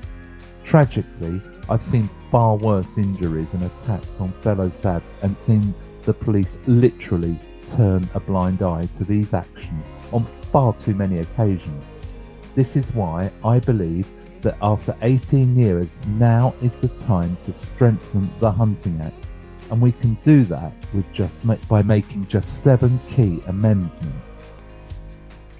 Tragically, 0.64 1.42
I've 1.70 1.84
seen 1.84 2.10
far 2.32 2.56
worse 2.56 2.98
injuries 2.98 3.54
and 3.54 3.64
attacks 3.64 4.22
on 4.22 4.32
fellow 4.42 4.70
Sabs 4.70 5.22
and 5.22 5.38
seen 5.38 5.74
the 6.04 6.14
police 6.14 6.58
literally 6.66 7.38
turn 7.66 8.10
a 8.14 8.22
blind 8.22 8.62
eye 8.62 8.88
to 8.98 9.04
these 9.04 9.34
actions 9.34 9.90
on 10.14 10.26
far 10.50 10.74
too 10.76 10.96
many 10.96 11.20
occasions. 11.20 11.92
This 12.56 12.78
is 12.78 12.94
why 12.94 13.30
I 13.44 13.60
believe 13.60 14.08
that 14.44 14.58
after 14.62 14.96
18 15.02 15.58
years, 15.58 16.00
now 16.16 16.56
is 16.62 16.80
the 16.80 16.88
time 16.88 17.38
to 17.44 17.52
strengthen 17.52 18.30
the 18.40 18.50
Hunting 18.50 18.98
Act 19.02 19.28
and 19.72 19.82
we 19.82 19.92
can 19.92 20.14
do 20.24 20.46
that 20.46 20.72
with 20.94 21.12
just 21.12 21.44
by 21.68 21.82
making 21.82 22.28
just 22.28 22.64
seven 22.64 22.98
key 23.10 23.42
amendments. 23.48 24.27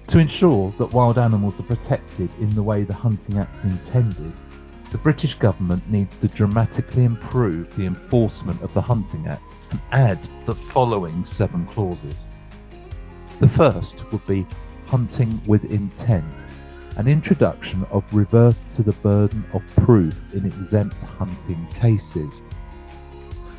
To 0.08 0.18
ensure 0.18 0.72
that 0.78 0.92
wild 0.92 1.18
animals 1.18 1.60
are 1.60 1.64
protected 1.64 2.30
in 2.40 2.54
the 2.54 2.62
way 2.62 2.82
the 2.82 2.94
Hunting 2.94 3.38
Act 3.38 3.64
intended, 3.64 4.32
the 4.90 4.96
British 4.98 5.34
government 5.34 5.88
needs 5.90 6.16
to 6.16 6.28
dramatically 6.28 7.04
improve 7.04 7.76
the 7.76 7.84
enforcement 7.84 8.62
of 8.62 8.72
the 8.72 8.80
Hunting 8.80 9.26
Act 9.26 9.58
and 9.70 9.80
add 9.92 10.26
the 10.46 10.54
following 10.54 11.26
seven 11.26 11.66
clauses. 11.66 12.26
The 13.38 13.48
first 13.48 14.10
would 14.10 14.24
be 14.24 14.46
hunting 14.86 15.40
with 15.46 15.70
intent, 15.70 16.24
an 16.96 17.06
introduction 17.06 17.86
of 17.90 18.02
reverse 18.14 18.66
to 18.72 18.82
the 18.82 18.92
burden 18.92 19.44
of 19.52 19.62
proof 19.76 20.18
in 20.32 20.46
exempt 20.46 21.02
hunting 21.02 21.66
cases 21.74 22.42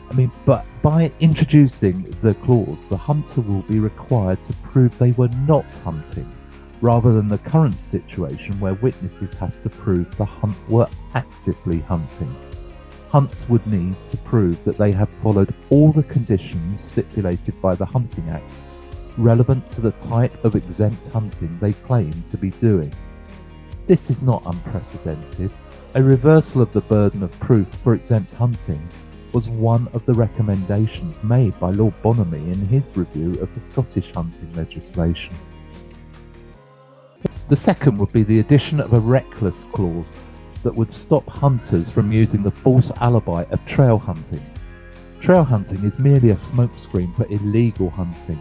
I 0.09 0.13
mean, 0.15 0.31
but 0.45 0.65
by 0.81 1.11
introducing 1.19 2.03
the 2.23 2.33
clause, 2.33 2.83
the 2.85 2.97
hunter 2.97 3.41
will 3.41 3.61
be 3.63 3.79
required 3.79 4.43
to 4.45 4.53
prove 4.53 4.97
they 4.97 5.11
were 5.11 5.27
not 5.47 5.65
hunting, 5.83 6.29
rather 6.81 7.13
than 7.13 7.27
the 7.27 7.37
current 7.39 7.81
situation 7.81 8.59
where 8.59 8.73
witnesses 8.75 9.33
have 9.33 9.61
to 9.63 9.69
prove 9.69 10.15
the 10.17 10.25
hunt 10.25 10.57
were 10.69 10.87
actively 11.13 11.79
hunting. 11.79 12.33
Hunts 13.09 13.49
would 13.49 13.65
need 13.65 13.95
to 14.09 14.17
prove 14.17 14.63
that 14.63 14.77
they 14.77 14.91
have 14.91 15.09
followed 15.23 15.53
all 15.69 15.91
the 15.91 16.03
conditions 16.03 16.79
stipulated 16.79 17.59
by 17.61 17.75
the 17.75 17.85
Hunting 17.85 18.29
Act, 18.29 18.51
relevant 19.17 19.69
to 19.71 19.81
the 19.81 19.91
type 19.93 20.45
of 20.45 20.55
exempt 20.55 21.07
hunting 21.07 21.57
they 21.59 21.73
claim 21.73 22.13
to 22.29 22.37
be 22.37 22.51
doing. 22.51 22.93
This 23.87 24.11
is 24.11 24.21
not 24.21 24.43
unprecedented. 24.45 25.51
A 25.95 26.03
reversal 26.03 26.61
of 26.61 26.71
the 26.71 26.81
burden 26.81 27.23
of 27.23 27.39
proof 27.39 27.67
for 27.83 27.95
exempt 27.95 28.31
hunting 28.35 28.87
was 29.33 29.49
one 29.49 29.87
of 29.93 30.05
the 30.05 30.13
recommendations 30.13 31.23
made 31.23 31.59
by 31.59 31.71
Lord 31.71 31.93
Bonomy 32.03 32.53
in 32.53 32.59
his 32.67 32.95
review 32.95 33.39
of 33.41 33.51
the 33.53 33.59
Scottish 33.59 34.11
hunting 34.11 34.53
legislation. 34.55 35.33
The 37.49 37.55
second 37.55 37.97
would 37.97 38.11
be 38.11 38.21
the 38.21 38.41
addition 38.41 38.79
of 38.79 38.93
a 38.93 38.99
reckless 38.99 39.63
clause 39.73 40.11
that 40.61 40.75
would 40.75 40.91
stop 40.91 41.27
hunters 41.27 41.89
from 41.89 42.11
using 42.11 42.43
the 42.43 42.51
false 42.51 42.91
alibi 43.01 43.43
of 43.49 43.65
trail 43.65 43.97
hunting. 43.97 44.45
Trail 45.19 45.43
hunting 45.43 45.83
is 45.83 45.97
merely 45.97 46.29
a 46.29 46.35
smokescreen 46.35 47.15
for 47.15 47.25
illegal 47.25 47.89
hunting. 47.89 48.39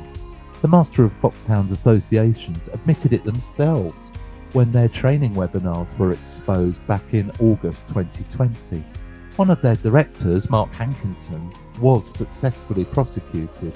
The 0.61 0.69
Master 0.69 1.05
of 1.05 1.15
Foxhounds 1.15 1.73
associations 1.73 2.69
admitted 2.71 3.15
it 3.15 3.25
themselves 3.25 4.13
when 4.53 4.71
their 4.73 4.89
training 4.89 5.33
webinars 5.35 5.97
were 5.97 6.13
exposed 6.13 6.87
back 6.87 7.15
in 7.15 7.31
August 7.41 7.89
2020. 7.89 8.85
One 9.37 9.51
of 9.51 9.63
their 9.63 9.77
directors, 9.77 10.51
Mark 10.51 10.71
Hankinson, 10.73 11.51
was 11.81 12.07
successfully 12.07 12.85
prosecuted. 12.85 13.73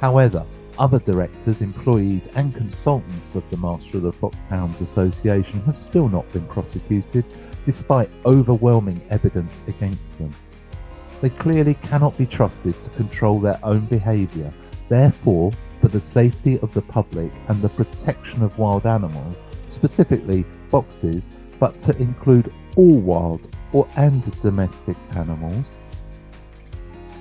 However, 0.00 0.46
other 0.78 0.98
directors, 0.98 1.60
employees, 1.60 2.28
and 2.34 2.54
consultants 2.54 3.34
of 3.34 3.48
the 3.50 3.56
Master 3.56 3.98
of 3.98 4.04
the 4.04 4.12
Foxhounds 4.12 4.80
Association 4.80 5.60
have 5.62 5.78
still 5.78 6.08
not 6.08 6.30
been 6.32 6.46
prosecuted, 6.46 7.24
despite 7.64 8.10
overwhelming 8.24 9.00
evidence 9.10 9.60
against 9.66 10.18
them. 10.18 10.32
They 11.20 11.30
clearly 11.30 11.74
cannot 11.74 12.16
be 12.18 12.26
trusted 12.26 12.80
to 12.80 12.90
control 12.90 13.40
their 13.40 13.58
own 13.62 13.86
behaviour. 13.86 14.52
Therefore, 14.88 15.52
for 15.80 15.88
the 15.88 16.00
safety 16.00 16.58
of 16.60 16.72
the 16.74 16.82
public 16.82 17.32
and 17.48 17.60
the 17.60 17.68
protection 17.70 18.42
of 18.42 18.58
wild 18.58 18.86
animals, 18.86 19.42
specifically 19.66 20.44
foxes, 20.70 21.28
but 21.58 21.78
to 21.80 21.96
include 21.98 22.52
all 22.76 22.98
wild 22.98 23.48
or 23.72 23.88
and 23.96 24.38
domestic 24.40 24.96
animals. 25.14 25.74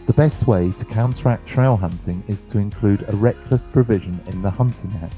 The 0.06 0.14
best 0.14 0.46
way 0.46 0.72
to 0.74 0.86
counteract 0.86 1.48
trail 1.48 1.76
hunting 1.76 2.24
is 2.28 2.44
to 2.46 2.60
include 2.60 3.04
a 3.08 3.16
reckless 3.16 3.66
provision 3.66 4.20
in 4.28 4.44
the 4.44 4.52
Hunting 4.52 4.94
Act. 5.02 5.16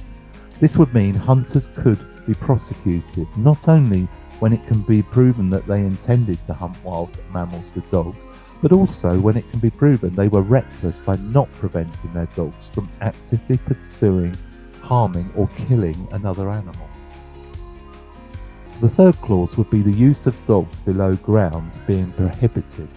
This 0.61 0.77
would 0.77 0.93
mean 0.93 1.13
hunters 1.13 1.69
could 1.75 1.99
be 2.25 2.33
prosecuted 2.33 3.27
not 3.35 3.67
only 3.67 4.07
when 4.39 4.53
it 4.53 4.65
can 4.65 4.79
be 4.83 5.01
proven 5.01 5.49
that 5.49 5.67
they 5.67 5.81
intended 5.81 6.43
to 6.45 6.53
hunt 6.53 6.81
wild 6.85 7.09
mammals 7.33 7.69
with 7.75 7.89
dogs, 7.91 8.25
but 8.61 8.71
also 8.71 9.19
when 9.19 9.35
it 9.35 9.49
can 9.51 9.59
be 9.59 9.69
proven 9.69 10.15
they 10.15 10.29
were 10.29 10.41
reckless 10.41 10.99
by 10.99 11.17
not 11.17 11.51
preventing 11.53 12.13
their 12.13 12.27
dogs 12.27 12.67
from 12.67 12.89
actively 13.01 13.57
pursuing, 13.57 14.37
harming, 14.81 15.29
or 15.35 15.49
killing 15.67 16.07
another 16.13 16.49
animal. 16.49 16.89
The 18.79 18.89
third 18.89 19.17
clause 19.17 19.57
would 19.57 19.69
be 19.69 19.81
the 19.81 19.91
use 19.91 20.27
of 20.27 20.45
dogs 20.45 20.79
below 20.79 21.15
ground 21.15 21.77
being 21.85 22.13
prohibited. 22.13 22.87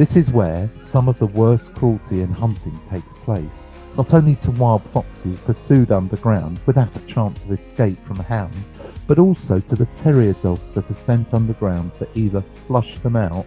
This 0.00 0.16
is 0.16 0.32
where 0.32 0.70
some 0.78 1.10
of 1.10 1.18
the 1.18 1.26
worst 1.26 1.74
cruelty 1.74 2.22
in 2.22 2.32
hunting 2.32 2.74
takes 2.88 3.12
place, 3.12 3.60
not 3.98 4.14
only 4.14 4.34
to 4.36 4.50
wild 4.52 4.82
foxes 4.94 5.38
pursued 5.38 5.92
underground 5.92 6.58
without 6.64 6.96
a 6.96 7.00
chance 7.00 7.44
of 7.44 7.52
escape 7.52 8.02
from 8.06 8.16
hounds, 8.16 8.72
but 9.06 9.18
also 9.18 9.60
to 9.60 9.76
the 9.76 9.84
terrier 9.84 10.32
dogs 10.42 10.70
that 10.70 10.90
are 10.90 10.94
sent 10.94 11.34
underground 11.34 11.92
to 11.96 12.08
either 12.14 12.40
flush 12.66 12.96
them 13.00 13.14
out 13.14 13.44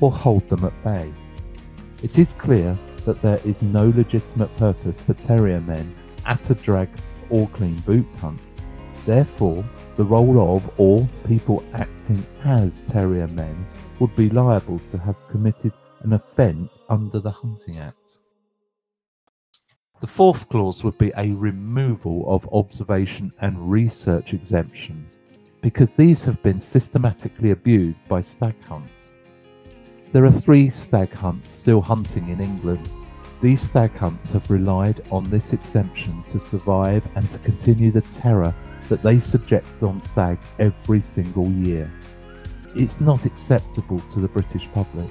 or 0.00 0.10
hold 0.10 0.48
them 0.48 0.64
at 0.64 0.82
bay. 0.82 1.08
It 2.02 2.18
is 2.18 2.32
clear 2.32 2.76
that 3.04 3.22
there 3.22 3.38
is 3.44 3.62
no 3.62 3.90
legitimate 3.90 4.56
purpose 4.56 5.04
for 5.04 5.14
terrier 5.14 5.60
men 5.60 5.94
at 6.26 6.50
a 6.50 6.56
drag 6.56 6.88
or 7.30 7.46
clean 7.50 7.78
boot 7.86 8.12
hunt. 8.14 8.40
Therefore, 9.06 9.64
the 9.96 10.04
role 10.04 10.56
of 10.56 10.68
or 10.80 11.08
people 11.28 11.62
acting 11.74 12.26
as 12.42 12.80
terrier 12.80 13.28
men 13.28 13.64
would 14.00 14.16
be 14.16 14.30
liable 14.30 14.80
to 14.88 14.98
have 14.98 15.14
committed 15.28 15.72
an 16.02 16.14
offence 16.14 16.78
under 16.88 17.20
the 17.20 17.30
Hunting 17.30 17.78
Act. 17.78 18.18
The 20.00 20.06
fourth 20.06 20.48
clause 20.48 20.82
would 20.82 20.98
be 20.98 21.12
a 21.16 21.32
removal 21.32 22.24
of 22.26 22.48
observation 22.52 23.32
and 23.40 23.70
research 23.70 24.34
exemptions, 24.34 25.20
because 25.60 25.94
these 25.94 26.24
have 26.24 26.42
been 26.42 26.58
systematically 26.58 27.52
abused 27.52 28.06
by 28.08 28.20
stag 28.20 28.60
hunts. 28.64 29.14
There 30.10 30.24
are 30.24 30.32
three 30.32 30.70
stag 30.70 31.12
hunts 31.12 31.50
still 31.50 31.80
hunting 31.80 32.28
in 32.30 32.40
England. 32.40 32.88
These 33.40 33.62
stag 33.62 33.96
hunts 33.96 34.32
have 34.32 34.50
relied 34.50 35.02
on 35.10 35.30
this 35.30 35.52
exemption 35.52 36.24
to 36.30 36.40
survive 36.40 37.04
and 37.14 37.30
to 37.30 37.38
continue 37.38 37.92
the 37.92 38.02
terror 38.02 38.52
that 38.88 39.02
they 39.02 39.20
subject 39.20 39.82
on 39.82 40.02
stags 40.02 40.48
every 40.58 41.00
single 41.00 41.48
year. 41.50 41.90
It's 42.74 43.00
not 43.00 43.24
acceptable 43.24 44.00
to 44.00 44.20
the 44.20 44.28
British 44.28 44.68
public. 44.74 45.08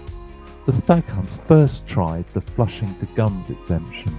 The 0.65 0.71
stag 0.71 1.05
hunts 1.05 1.37
first 1.47 1.87
tried 1.87 2.25
the 2.33 2.41
flushing 2.41 2.93
to 2.95 3.05
guns 3.07 3.49
exemption, 3.49 4.17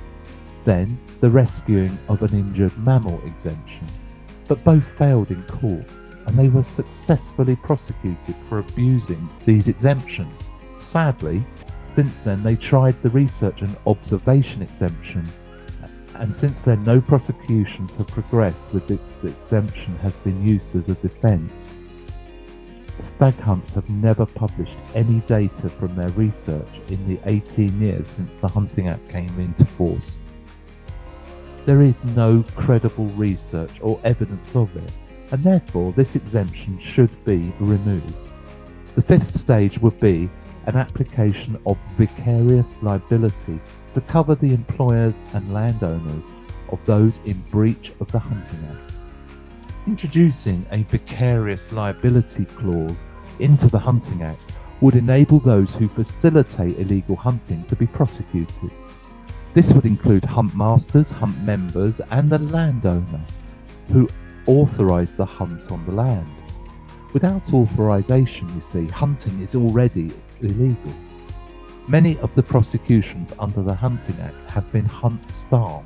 then 0.64 0.98
the 1.20 1.31
rescuing 1.31 1.98
of 2.09 2.22
an 2.22 2.35
injured 2.35 2.76
mammal 2.78 3.20
exemption, 3.24 3.87
but 4.48 4.64
both 4.64 4.85
failed 4.98 5.31
in 5.31 5.42
court 5.44 5.87
and 6.26 6.37
they 6.37 6.48
were 6.48 6.62
successfully 6.62 7.57
prosecuted 7.57 8.35
for 8.48 8.59
abusing 8.59 9.28
these 9.44 9.68
exemptions. 9.68 10.44
Sadly, 10.78 11.44
since 11.90 12.20
then 12.20 12.42
they 12.42 12.57
tried 12.57 13.00
the 13.02 13.11
research 13.11 13.62
and 13.62 13.76
observation 13.87 14.62
exemption 14.62 15.26
and 16.22 16.35
since 16.35 16.62
then 16.62 16.85
no 16.85 17.00
prosecutions 17.00 17.94
have 17.94 18.07
progressed 18.09 18.72
with 18.72 18.90
its 18.90 19.24
exemption 19.24 19.96
has 19.96 20.16
been 20.18 20.46
used 20.46 20.76
as 20.76 20.88
a 20.88 20.94
defence. 20.94 21.74
Stag 23.00 23.35
hunts 23.35 23.74
have 23.74 23.88
never 23.90 24.24
published 24.24 24.76
any 24.94 25.20
data 25.20 25.68
from 25.68 25.94
their 25.94 26.11
research 26.11 26.68
in 26.88 27.09
the 27.09 27.18
18 27.28 27.81
years 27.81 28.09
since 28.09 28.38
the 28.38 28.48
Hunting 28.48 28.88
Act 28.88 29.09
came 29.09 29.40
into 29.40 29.64
force. 29.64 30.18
There 31.64 31.83
is 31.83 32.02
no 32.05 32.44
credible 32.55 33.07
research 33.07 33.81
or 33.81 34.00
evidence 34.05 34.55
of 34.57 34.74
it, 34.76 34.90
and 35.31 35.42
therefore 35.42 35.92
this 35.92 36.16
exemption 36.16 36.78
should 36.78 37.24
be 37.24 37.52
removed. 37.59 38.14
The 38.94 39.02
fifth 39.02 39.35
stage 39.35 39.78
would 39.78 39.98
be 40.00 40.28
an 40.66 40.76
application 40.76 41.59
of 41.66 41.78
vicarious 41.96 42.76
liability 42.83 43.59
to 43.92 44.00
cover 44.02 44.35
the 44.35 44.55
employers 44.55 45.14
and 45.35 45.52
landowners 45.52 46.24
of 46.68 46.85
those 46.87 47.18
in 47.24 47.40
breach 47.50 47.92
of 48.00 48.11
the 48.12 48.18
Hunting 48.18 48.68
Act. 48.70 48.91
Introducing 49.85 50.64
a 50.71 50.85
vicarious 50.85 51.73
liability 51.73 52.45
clause 52.45 52.99
into 53.40 53.66
the 53.66 53.81
Hunting 53.81 54.23
Act 54.23 54.53
would 54.81 54.95
enable 54.95 55.40
those 55.40 55.75
who 55.75 55.88
facilitate 55.88 56.79
illegal 56.79 57.16
hunting 57.16 57.64
to 57.64 57.75
be 57.75 57.88
prosecuted. 57.88 58.71
This 59.55 59.73
would 59.73 59.85
include 59.85 60.25
hunt 60.25 60.55
masters, 60.55 61.11
hunt 61.11 61.37
members, 61.42 62.01
and 62.12 62.31
the 62.31 62.38
landowner 62.38 63.25
who 63.88 64.09
authorise 64.47 65.14
the 65.14 65.27
hunt 65.27 65.73
on 65.73 65.85
the 65.85 65.92
land. 65.92 66.33
Without 67.12 67.53
authorisation, 67.53 68.55
you 68.55 68.61
see, 68.61 68.87
hunting 68.87 69.40
is 69.40 69.57
already 69.57 70.12
illegal. 70.42 70.95
Many 71.88 72.18
of 72.21 72.33
the 72.37 72.42
prosecutions 72.45 73.33
under 73.40 73.62
the 73.62 73.75
Hunting 73.75 74.16
Act 74.21 74.49
have 74.49 74.71
been 74.71 74.85
hunt 74.85 75.29
staff 75.29 75.83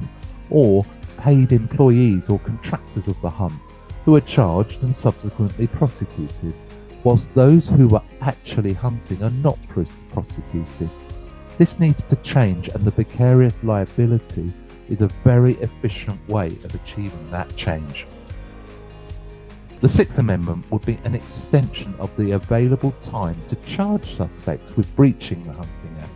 or 0.51 0.85
paid 1.17 1.53
employees 1.53 2.29
or 2.29 2.39
contractors 2.41 3.09
of 3.09 3.19
the 3.23 3.31
hunt 3.31 3.59
who 4.07 4.15
are 4.15 4.21
charged 4.21 4.85
and 4.85 4.95
subsequently 4.95 5.67
prosecuted, 5.67 6.55
whilst 7.03 7.35
those 7.35 7.69
who 7.69 7.89
were 7.89 8.03
actually 8.21 8.73
hunting 8.73 9.21
are 9.21 9.31
not 9.31 9.59
prosecuted. 9.69 10.89
This 11.59 11.81
needs 11.81 12.05
to 12.05 12.17
change, 12.17 12.69
and 12.69 12.85
the 12.85 12.93
vicarious 12.93 13.65
liability 13.65 14.53
is 14.89 15.03
a 15.03 15.09
very 15.25 15.55
efficient 15.55 16.21
way 16.29 16.47
of 16.47 16.73
achieving 16.73 17.31
that 17.33 17.55
change. 17.57 18.07
The 19.81 19.89
Sixth 19.89 20.19
Amendment 20.19 20.71
would 20.71 20.87
be 20.87 21.01
an 21.03 21.17
extension 21.17 21.93
of 21.99 22.17
the 22.17 22.31
available 22.31 22.93
time 23.01 23.37
to 23.49 23.57
charge 23.67 24.15
suspects 24.15 24.77
with 24.77 24.95
breaching 24.95 25.43
the 25.43 25.53
Hunting 25.53 25.97
Act. 26.01 26.13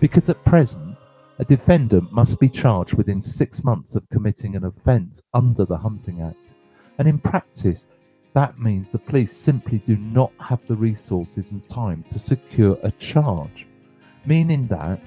Because 0.00 0.28
at 0.28 0.44
present, 0.44 0.96
a 1.38 1.44
defendant 1.44 2.12
must 2.12 2.40
be 2.40 2.48
charged 2.48 2.94
within 2.94 3.22
six 3.22 3.62
months 3.62 3.94
of 3.94 4.08
committing 4.10 4.56
an 4.56 4.64
offence 4.64 5.22
under 5.32 5.64
the 5.64 5.76
Hunting 5.76 6.20
Act. 6.20 6.53
And 6.98 7.08
in 7.08 7.18
practice, 7.18 7.86
that 8.32 8.58
means 8.58 8.90
the 8.90 8.98
police 8.98 9.36
simply 9.36 9.78
do 9.78 9.96
not 9.96 10.32
have 10.40 10.66
the 10.66 10.76
resources 10.76 11.52
and 11.52 11.66
time 11.68 12.04
to 12.10 12.18
secure 12.18 12.78
a 12.82 12.90
charge, 12.92 13.66
meaning 14.26 14.66
that 14.68 15.00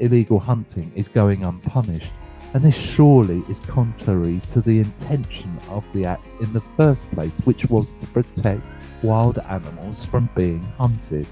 illegal 0.00 0.38
hunting 0.38 0.90
is 0.94 1.08
going 1.08 1.44
unpunished 1.44 2.12
and 2.54 2.62
this 2.62 2.76
surely 2.76 3.42
is 3.48 3.60
contrary 3.60 4.40
to 4.48 4.60
the 4.60 4.78
intention 4.78 5.58
of 5.70 5.84
the 5.94 6.04
Act 6.04 6.34
in 6.42 6.52
the 6.52 6.62
first 6.76 7.10
place, 7.12 7.38
which 7.40 7.64
was 7.66 7.92
to 7.92 8.06
protect 8.08 8.62
wild 9.02 9.38
animals 9.38 10.04
from 10.04 10.28
being 10.34 10.60
hunted. 10.76 11.26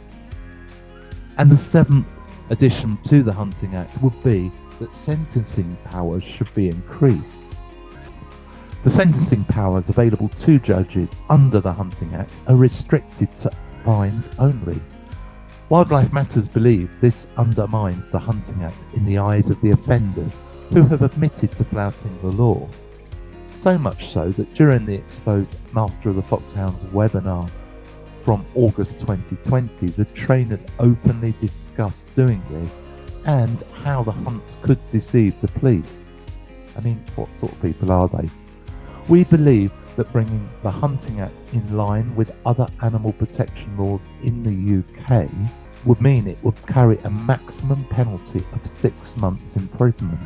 And 1.36 1.50
the 1.50 1.58
seventh 1.58 2.18
addition 2.48 2.96
to 3.04 3.22
the 3.22 3.32
Hunting 3.32 3.74
Act 3.74 4.00
would 4.02 4.22
be 4.22 4.50
that 4.78 4.94
sentencing 4.94 5.76
powers 5.84 6.24
should 6.24 6.52
be 6.54 6.68
increased. 6.68 7.46
The 8.82 8.88
sentencing 8.90 9.44
powers 9.44 9.90
available 9.90 10.30
to 10.30 10.58
judges 10.58 11.10
under 11.28 11.60
the 11.60 11.72
Hunting 11.72 12.14
Act 12.14 12.32
are 12.46 12.56
restricted 12.56 13.36
to 13.38 13.50
fines 13.84 14.30
only. 14.38 14.80
Wildlife 15.68 16.14
Matters 16.14 16.48
believe 16.48 16.90
this 17.02 17.26
undermines 17.36 18.08
the 18.08 18.18
Hunting 18.18 18.62
Act 18.62 18.86
in 18.94 19.04
the 19.04 19.18
eyes 19.18 19.50
of 19.50 19.60
the 19.60 19.72
offenders 19.72 20.32
who 20.72 20.86
have 20.86 21.02
admitted 21.02 21.54
to 21.56 21.64
flouting 21.64 22.18
the 22.22 22.28
law. 22.28 22.66
So 23.52 23.76
much 23.76 24.06
so 24.08 24.30
that 24.30 24.54
during 24.54 24.86
the 24.86 24.94
exposed 24.94 25.54
Master 25.74 26.08
of 26.08 26.16
the 26.16 26.22
Foxhounds 26.22 26.84
webinar 26.84 27.50
from 28.24 28.46
August 28.54 28.98
2020, 29.00 29.88
the 29.88 30.06
trainers 30.06 30.64
openly 30.78 31.34
discussed 31.42 32.06
doing 32.14 32.42
this 32.50 32.82
and 33.26 33.62
how 33.74 34.02
the 34.02 34.10
hunts 34.10 34.56
could 34.62 34.78
deceive 34.90 35.38
the 35.42 35.48
police. 35.48 36.06
I 36.78 36.80
mean, 36.80 37.04
what 37.16 37.34
sort 37.34 37.52
of 37.52 37.60
people 37.60 37.92
are 37.92 38.08
they? 38.08 38.30
We 39.10 39.24
believe 39.24 39.72
that 39.96 40.12
bringing 40.12 40.48
the 40.62 40.70
Hunting 40.70 41.18
Act 41.18 41.42
in 41.52 41.76
line 41.76 42.14
with 42.14 42.30
other 42.46 42.68
animal 42.80 43.12
protection 43.12 43.76
laws 43.76 44.08
in 44.22 44.44
the 44.44 44.78
UK 44.78 45.28
would 45.84 46.00
mean 46.00 46.28
it 46.28 46.38
would 46.44 46.64
carry 46.68 46.96
a 46.98 47.10
maximum 47.10 47.84
penalty 47.86 48.44
of 48.52 48.64
six 48.64 49.16
months 49.16 49.56
imprisonment 49.56 50.20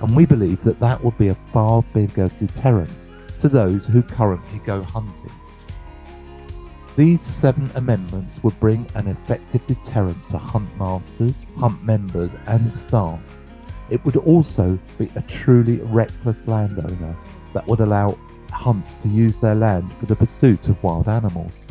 and 0.00 0.16
we 0.16 0.24
believe 0.24 0.62
that 0.62 0.80
that 0.80 1.04
would 1.04 1.18
be 1.18 1.28
a 1.28 1.34
far 1.52 1.82
bigger 1.92 2.30
deterrent 2.40 2.90
to 3.40 3.50
those 3.50 3.86
who 3.86 4.02
currently 4.02 4.58
go 4.60 4.82
hunting. 4.84 5.32
These 6.96 7.20
seven 7.20 7.70
amendments 7.74 8.42
would 8.42 8.58
bring 8.58 8.86
an 8.94 9.08
effective 9.08 9.66
deterrent 9.66 10.26
to 10.28 10.38
hunt 10.38 10.74
masters, 10.78 11.44
hunt 11.58 11.84
members, 11.84 12.34
and 12.46 12.72
staff. 12.72 13.20
It 13.90 14.02
would 14.06 14.16
also 14.16 14.78
be 14.96 15.10
a 15.14 15.20
truly 15.28 15.76
reckless 15.80 16.46
landowner 16.46 17.14
that 17.52 17.66
would 17.66 17.80
allow 17.80 18.16
hunts 18.50 18.96
to 18.96 19.08
use 19.08 19.38
their 19.38 19.54
land 19.54 19.92
for 19.94 20.06
the 20.06 20.16
pursuit 20.16 20.68
of 20.68 20.82
wild 20.82 21.08
animals. 21.08 21.64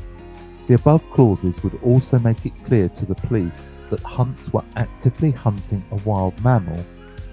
The 0.68 0.76
above 0.76 1.04
clauses 1.12 1.64
would 1.64 1.80
also 1.84 2.20
make 2.20 2.46
it 2.46 2.66
clear 2.66 2.90
to 2.90 3.06
the 3.06 3.16
police 3.16 3.64
that 3.90 4.02
hunts 4.02 4.54
were 4.54 4.64
actively 4.76 5.32
hunting 5.32 5.84
a 5.92 5.96
wild 5.98 6.40
mammal 6.44 6.86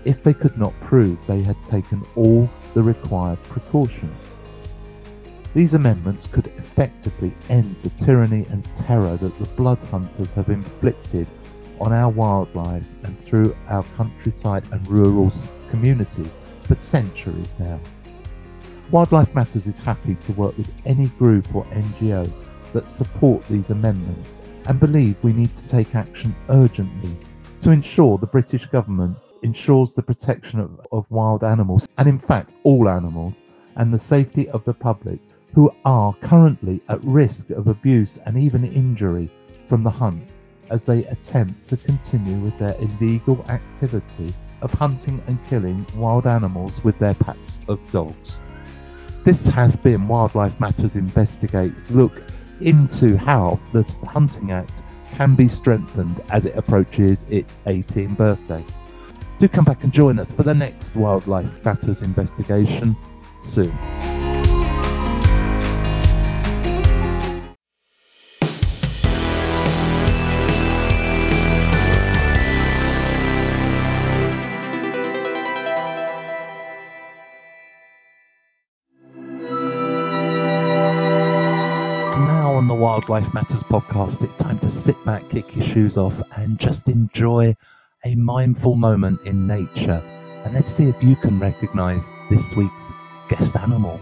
if 0.04 0.22
they 0.22 0.32
could 0.32 0.56
not 0.56 0.78
prove 0.80 1.18
they 1.26 1.42
had 1.42 1.56
taken 1.66 2.02
all 2.14 2.48
the 2.74 2.82
required 2.82 3.42
precautions. 3.44 4.36
These 5.52 5.74
amendments 5.74 6.26
could 6.26 6.46
effectively 6.58 7.32
end 7.48 7.76
the 7.82 7.90
tyranny 8.04 8.46
and 8.50 8.64
terror 8.74 9.16
that 9.16 9.38
the 9.38 9.46
blood 9.56 9.78
hunters 9.90 10.32
have 10.32 10.48
inflicted 10.48 11.26
on 11.80 11.92
our 11.92 12.10
wildlife 12.10 12.84
and 13.02 13.18
through 13.18 13.56
our 13.68 13.82
countryside 13.96 14.64
and 14.72 14.86
rural 14.86 15.32
communities 15.70 16.38
for 16.62 16.74
centuries 16.74 17.54
now. 17.58 17.80
Wildlife 18.92 19.34
Matters 19.34 19.66
is 19.66 19.80
happy 19.80 20.14
to 20.14 20.32
work 20.34 20.56
with 20.56 20.72
any 20.84 21.08
group 21.08 21.52
or 21.56 21.64
NGO 21.64 22.30
that 22.72 22.88
support 22.88 23.44
these 23.48 23.70
amendments 23.70 24.36
and 24.66 24.78
believe 24.78 25.16
we 25.22 25.32
need 25.32 25.56
to 25.56 25.66
take 25.66 25.96
action 25.96 26.36
urgently 26.50 27.10
to 27.60 27.72
ensure 27.72 28.16
the 28.16 28.28
British 28.28 28.64
government 28.66 29.16
ensures 29.42 29.92
the 29.92 30.02
protection 30.02 30.60
of, 30.60 30.80
of 30.92 31.04
wild 31.10 31.42
animals, 31.42 31.88
and 31.98 32.08
in 32.08 32.20
fact, 32.20 32.54
all 32.62 32.88
animals, 32.88 33.42
and 33.74 33.92
the 33.92 33.98
safety 33.98 34.48
of 34.50 34.64
the 34.64 34.74
public 34.74 35.18
who 35.52 35.68
are 35.84 36.14
currently 36.20 36.80
at 36.88 37.02
risk 37.02 37.50
of 37.50 37.66
abuse 37.66 38.18
and 38.18 38.38
even 38.38 38.64
injury 38.64 39.28
from 39.68 39.82
the 39.82 39.90
hunts 39.90 40.40
as 40.70 40.86
they 40.86 41.04
attempt 41.06 41.66
to 41.66 41.76
continue 41.76 42.38
with 42.38 42.56
their 42.58 42.76
illegal 42.80 43.44
activity 43.48 44.32
of 44.62 44.72
hunting 44.74 45.20
and 45.26 45.44
killing 45.48 45.84
wild 45.96 46.26
animals 46.26 46.84
with 46.84 46.96
their 47.00 47.14
packs 47.14 47.58
of 47.68 47.80
dogs. 47.90 48.40
This 49.26 49.48
has 49.48 49.74
been 49.74 50.06
Wildlife 50.06 50.60
Matters 50.60 50.94
Investigates 50.94 51.90
look 51.90 52.22
into 52.60 53.16
how 53.16 53.58
the 53.72 53.82
Hunting 54.06 54.52
Act 54.52 54.84
can 55.14 55.34
be 55.34 55.48
strengthened 55.48 56.22
as 56.30 56.46
it 56.46 56.56
approaches 56.56 57.24
its 57.28 57.56
18th 57.66 58.16
birthday. 58.16 58.64
Do 59.40 59.48
come 59.48 59.64
back 59.64 59.82
and 59.82 59.92
join 59.92 60.20
us 60.20 60.32
for 60.32 60.44
the 60.44 60.54
next 60.54 60.94
Wildlife 60.94 61.64
Matters 61.64 62.02
investigation 62.02 62.96
soon. 63.42 63.76
The 83.06 83.12
Wildlife 83.12 83.34
Matters 83.34 83.62
podcast, 83.62 84.24
it's 84.24 84.34
time 84.34 84.58
to 84.58 84.68
sit 84.68 85.02
back, 85.04 85.28
kick 85.30 85.54
your 85.54 85.64
shoes 85.64 85.96
off, 85.96 86.20
and 86.36 86.58
just 86.58 86.88
enjoy 86.88 87.54
a 88.04 88.14
mindful 88.14 88.74
moment 88.74 89.20
in 89.22 89.46
nature. 89.46 90.02
And 90.44 90.54
let's 90.54 90.68
see 90.68 90.84
if 90.84 91.02
you 91.02 91.16
can 91.16 91.38
recognize 91.38 92.12
this 92.30 92.54
week's 92.54 92.92
guest 93.28 93.56
animal. 93.56 94.00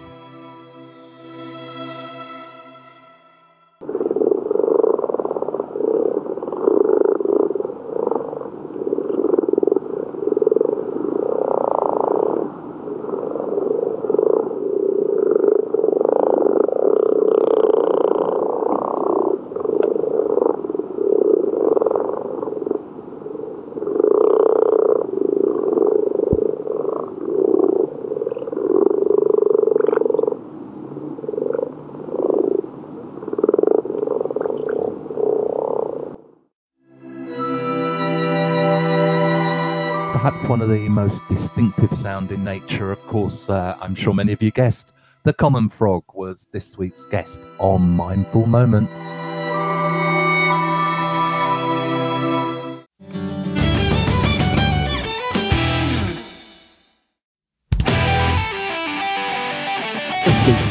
Perhaps 40.45 40.61
one 40.61 40.61
of 40.61 40.69
the 40.69 40.89
most 40.91 41.23
distinctive 41.29 41.97
sound 41.97 42.31
in 42.31 42.45
nature. 42.45 42.93
Of 42.93 43.01
course, 43.07 43.49
uh, 43.49 43.77
I'm 43.81 43.95
sure 43.95 44.13
many 44.13 44.33
of 44.33 44.43
you 44.43 44.51
guessed, 44.51 44.93
the 45.23 45.33
common 45.33 45.71
frog 45.71 46.05
was 46.13 46.49
this 46.53 46.77
week's 46.77 47.07
guest 47.07 47.43
on 47.59 47.91
Mindful 47.91 48.47
Moments. 48.47 48.99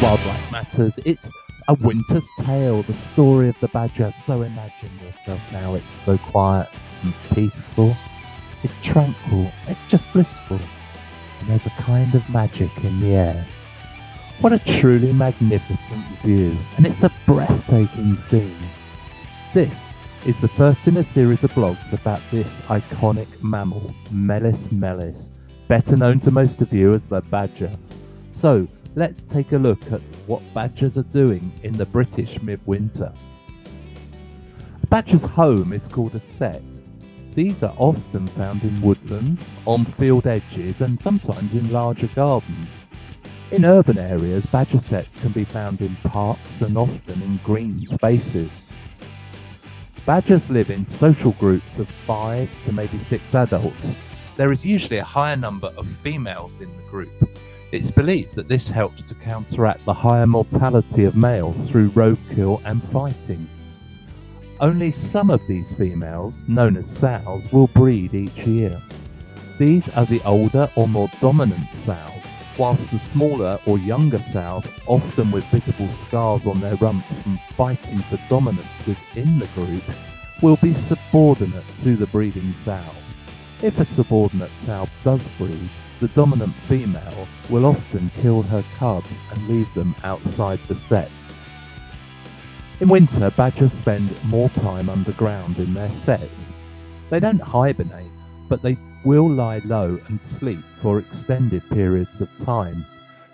Wildlife 0.02 0.52
Matters, 0.52 1.00
it's 1.06 1.32
a 1.70 1.74
winter's 1.76 2.28
tale, 2.40 2.84
the 2.84 2.94
story 2.94 3.48
of 3.48 3.56
the 3.62 3.70
badger. 3.70 4.12
So 4.12 4.42
imagine 4.42 4.92
yourself 5.04 5.40
now, 5.52 5.76
it's 5.76 5.94
so 5.94 6.18
quiet 6.18 6.68
and 7.04 7.14
peaceful. 7.34 7.96
It's 8.64 8.76
tranquil, 8.82 9.52
it's 9.68 9.84
just 9.86 10.12
blissful. 10.14 10.60
And 11.40 11.50
there's 11.50 11.66
a 11.66 11.72
kind 11.72 12.16
of 12.16 12.28
magic 12.30 12.72
in 12.84 13.02
the 13.02 13.10
air. 13.10 13.46
What 14.40 14.54
a 14.54 14.60
truly 14.60 15.12
magnificent 15.12 16.06
view, 16.24 16.58
and 16.78 16.86
it's 16.86 17.04
a 17.04 17.12
breathtaking 17.26 18.16
scene. 18.16 18.58
This 19.54 19.90
is 20.26 20.40
the 20.40 20.48
first 20.48 20.88
in 20.88 20.96
a 20.96 21.04
series 21.04 21.44
of 21.44 21.52
blogs 21.52 21.92
about 21.92 22.22
this 22.32 22.62
iconic 22.62 23.28
mammal, 23.44 23.94
Meles 24.12 24.72
meles, 24.72 25.32
better 25.68 25.98
known 25.98 26.22
to 26.22 26.32
most 26.32 26.62
of 26.62 26.72
you 26.72 26.94
as 26.94 27.02
the 27.04 27.22
badger. 27.22 27.72
So, 28.32 28.68
let's 28.96 29.24
take 29.24 29.52
a 29.52 29.58
look 29.58 29.92
at 29.92 30.02
what 30.26 30.42
badgers 30.54 30.98
are 30.98 31.04
doing 31.04 31.52
in 31.64 31.76
the 31.76 31.86
British 31.86 32.42
midwinter. 32.42 33.14
A 34.82 34.88
badger's 34.88 35.26
home 35.26 35.74
is 35.74 35.90
called 35.90 36.16
a 36.16 36.20
sett, 36.20 36.64
these 37.34 37.64
are 37.64 37.74
often 37.78 38.28
found 38.28 38.64
in 38.64 38.82
woodlands, 38.82 39.54
on 39.66 39.86
field 39.86 40.28
edges, 40.28 40.82
and 40.82 41.00
sometimes 41.00 41.56
in 41.56 41.72
larger 41.72 42.08
gardens. 42.08 42.84
In 43.52 43.66
urban 43.66 43.98
areas, 43.98 44.46
badger 44.46 44.80
setts 44.80 45.16
can 45.16 45.32
be 45.32 45.44
found 45.44 45.82
in 45.82 45.96
parks 45.98 46.62
and 46.62 46.78
often 46.78 47.22
in 47.22 47.40
green 47.44 47.86
spaces. 47.86 48.50
Badgers 50.06 50.50
live 50.50 50.70
in 50.70 50.86
social 50.86 51.32
groups 51.34 51.78
of 51.78 51.88
five 52.06 52.50
to 52.66 52.72
maybe 52.72 52.98
six 52.98 53.36
adults. 53.36 53.94
There 54.36 54.52
is 54.52 54.66
usually 54.66 54.98
a 54.98 55.04
higher 55.04 55.38
number 55.38 55.68
of 55.78 55.88
females 56.02 56.60
in 56.60 56.76
the 56.76 56.84
group. 56.84 57.30
It's 57.72 57.92
believed 57.92 58.36
that 58.36 58.48
this 58.48 58.68
helps 58.68 59.04
to 59.04 59.16
counteract 59.16 59.86
the 59.86 59.94
higher 59.94 60.28
mortality 60.28 61.06
of 61.06 61.16
males 61.16 61.70
through 61.70 61.92
roadkill 61.92 62.62
and 62.66 62.84
fighting. 62.92 63.48
Only 64.64 64.92
some 64.92 65.30
of 65.30 65.46
these 65.46 65.74
females, 65.74 66.46
known 66.48 66.78
as 66.78 66.90
sows, 66.90 67.52
will 67.52 67.68
breed 67.68 68.14
each 68.14 68.48
year. 68.48 68.82
These 69.60 69.90
are 69.90 70.06
the 70.06 70.24
older 70.24 70.70
or 70.78 70.88
more 70.88 71.10
dominant 71.20 71.76
sows, 71.76 72.24
whilst 72.58 72.90
the 72.90 72.98
smaller 72.98 73.60
or 73.66 73.78
younger 73.78 74.20
sows, 74.20 74.64
often 74.88 75.32
with 75.32 75.44
visible 75.48 75.92
scars 75.92 76.48
on 76.48 76.62
their 76.62 76.78
rumps 76.78 77.20
from 77.20 77.42
fighting 77.58 78.00
for 78.04 78.18
dominance 78.30 78.88
within 78.88 79.38
the 79.38 79.48
group, 79.48 79.84
will 80.42 80.56
be 80.62 80.74
subordinate 80.74 81.66
to 81.80 81.98
the 81.98 82.08
breeding 82.08 82.54
sows. 82.54 82.86
If 83.62 83.78
a 83.82 83.86
subordinate 83.86 84.56
sow 84.56 84.88
does 85.04 85.28
breed, 85.38 85.70
the 86.00 86.08
dominant 86.08 86.56
female 86.70 87.28
will 87.50 87.66
often 87.66 88.10
kill 88.22 88.44
her 88.44 88.64
cubs 88.78 89.20
and 89.30 89.50
leave 89.50 89.74
them 89.74 89.94
outside 90.06 90.62
the 90.70 90.76
sett. 90.76 91.12
In 92.80 92.90
winter, 92.90 93.30
badgers 93.32 93.72
spend 93.72 94.12
more 94.26 94.50
time 94.50 94.90
underground 94.90 95.60
in 95.60 95.74
their 95.74 95.92
setts. 95.92 96.52
They 97.10 97.20
don't 97.20 97.40
hibernate, 97.40 98.12
but 98.50 98.62
they 98.62 98.78
will 99.06 99.30
lie 99.30 99.62
low 99.66 100.00
and 100.08 100.20
sleep 100.20 100.64
for 100.82 101.00
extended 101.00 101.70
periods 101.70 102.20
of 102.20 102.36
time. 102.38 102.86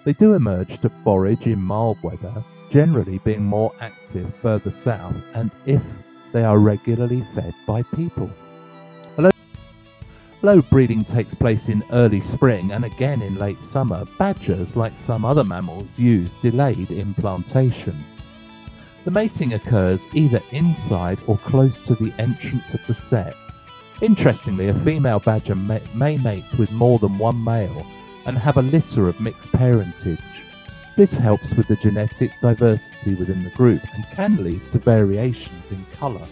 They 0.03 0.13
do 0.13 0.33
emerge 0.33 0.79
to 0.79 0.91
forage 1.03 1.47
in 1.47 1.61
mild 1.61 2.01
weather, 2.03 2.43
generally 2.69 3.19
being 3.19 3.43
more 3.43 3.73
active 3.79 4.33
further 4.41 4.71
south 4.71 5.15
and 5.33 5.51
if 5.65 5.81
they 6.31 6.43
are 6.43 6.59
regularly 6.59 7.25
fed 7.33 7.53
by 7.65 7.83
people. 7.83 8.29
Low 10.41 10.61
breeding 10.61 11.03
takes 11.03 11.35
place 11.35 11.67
in 11.67 11.83
early 11.91 12.21
spring 12.21 12.71
and 12.71 12.85
again 12.85 13.21
in 13.21 13.35
late 13.35 13.63
summer, 13.65 14.05
badgers, 14.17 14.77
like 14.77 14.97
some 14.97 15.25
other 15.25 15.43
mammals, 15.43 15.89
use 15.97 16.33
delayed 16.41 16.91
implantation. 16.91 18.05
The 19.05 19.11
mating 19.11 19.53
occurs 19.53 20.07
either 20.13 20.41
inside 20.51 21.19
or 21.25 21.37
close 21.37 21.77
to 21.79 21.95
the 21.95 22.13
entrance 22.19 22.73
of 22.73 22.81
the 22.85 22.93
sett. 22.93 23.35
Interestingly, 24.01 24.67
a 24.67 24.73
female 24.73 25.19
badger 25.19 25.55
may, 25.55 25.81
may 25.93 26.17
mate 26.17 26.53
with 26.57 26.71
more 26.71 26.99
than 26.99 27.17
one 27.17 27.41
male 27.43 27.85
and 28.25 28.37
have 28.37 28.57
a 28.57 28.61
litter 28.61 29.07
of 29.07 29.19
mixed 29.19 29.51
parentage. 29.51 30.19
This 30.95 31.13
helps 31.13 31.53
with 31.53 31.67
the 31.67 31.77
genetic 31.77 32.31
diversity 32.41 33.15
within 33.15 33.43
the 33.43 33.49
group 33.51 33.81
and 33.93 34.05
can 34.11 34.43
lead 34.43 34.67
to 34.69 34.79
variations 34.79 35.71
in 35.71 35.85
colour. 35.97 36.27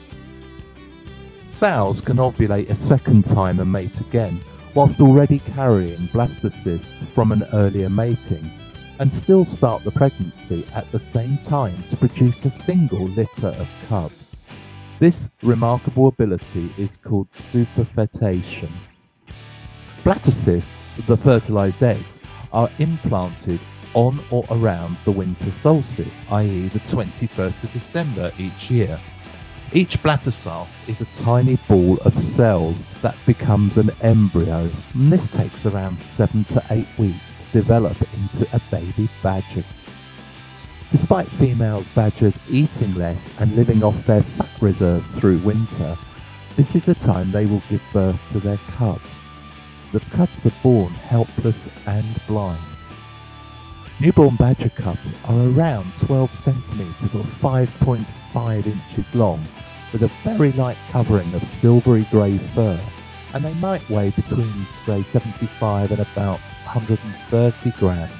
Sows 1.46 2.02
can 2.02 2.18
ovulate 2.18 2.70
a 2.70 2.76
second 2.76 3.26
time 3.26 3.62
and 3.62 3.72
mate 3.72 4.02
again, 4.02 4.42
whilst 4.74 5.00
already 5.00 5.40
carrying 5.56 6.10
blastocysts 6.10 7.08
from 7.16 7.32
an 7.32 7.46
earlier 7.54 7.90
mating 7.90 8.52
and 9.00 9.12
still 9.12 9.46
start 9.46 9.84
the 9.84 9.92
pregnancy 9.92 10.66
at 10.74 10.92
the 10.92 11.00
same 11.00 11.38
time 11.40 11.76
to 11.90 11.98
produce 11.98 12.46
a 12.46 12.50
single 12.50 13.08
litter 13.10 13.48
of 13.48 13.70
cubs. 13.88 14.36
This 15.00 15.30
remarkable 15.44 16.08
ability 16.08 16.74
is 16.78 16.98
called 16.98 17.30
superfetation. 17.30 18.72
Blastocysts, 20.04 20.86
the 21.06 21.18
fertilized 21.18 21.84
eggs, 21.84 22.20
are 22.52 22.70
implanted 22.80 23.60
on 23.94 24.20
or 24.32 24.44
around 24.50 24.98
the 25.06 25.12
winter 25.12 25.52
solstice, 25.52 26.22
i.e., 26.32 26.68
the 26.70 26.80
21st 26.80 27.64
of 27.64 27.74
December 27.74 28.32
each 28.40 28.72
year. 28.72 29.00
Each 29.74 30.02
blastocyst 30.02 30.74
is 30.88 31.02
a 31.02 31.06
tiny 31.18 31.58
ball 31.68 31.98
of 32.06 32.20
cells 32.20 32.86
that 33.02 33.16
becomes 33.26 33.78
an 33.78 33.92
embryo, 34.02 34.70
and 34.94 35.12
this 35.12 35.28
takes 35.28 35.66
around 35.66 36.00
7 36.00 36.46
to 36.46 36.64
8 36.70 36.88
weeks 36.98 37.37
develop 37.52 37.98
into 38.14 38.48
a 38.56 38.62
baby 38.72 39.10
badger. 39.22 39.64
Despite 40.92 41.28
females 41.32 41.88
badgers 41.90 42.40
eating 42.50 42.94
less 42.96 43.30
and 43.40 43.56
living 43.56 43.84
off 43.84 44.06
their 44.06 44.24
fat 44.24 44.50
reserves 44.62 45.16
through 45.16 45.40
winter, 45.40 45.98
this 46.56 46.76
is 46.76 46.86
the 46.86 46.96
time 46.96 47.32
they 47.32 47.46
will 47.46 47.62
give 47.70 47.82
birth 47.92 48.20
to 48.32 48.40
their 48.40 48.58
cubs. 48.58 49.02
The 49.92 50.00
cubs 50.00 50.46
are 50.46 50.54
born 50.64 50.94
helpless 50.94 51.70
and 51.86 52.06
blind. 52.26 52.62
Newborn 54.00 54.36
badger 54.36 54.70
cubs 54.70 55.14
are 55.26 55.48
around 55.50 55.92
12 55.98 56.34
centimetres 56.34 57.16
or 57.16 57.24
5.5 57.24 58.66
inches 58.66 59.16
long, 59.16 59.44
with 59.92 60.04
a 60.04 60.12
very 60.24 60.52
light 60.54 60.78
covering 60.92 61.34
of 61.34 61.44
silvery 61.44 62.08
grey 62.12 62.38
fur, 62.38 62.80
and 63.34 63.44
they 63.44 63.54
might 63.56 63.88
weigh 63.90 64.12
between, 64.12 64.68
say, 64.72 65.04
75 65.04 65.92
and 65.92 66.02
about 66.02 66.40
130 66.68 67.72
grams. 67.80 68.12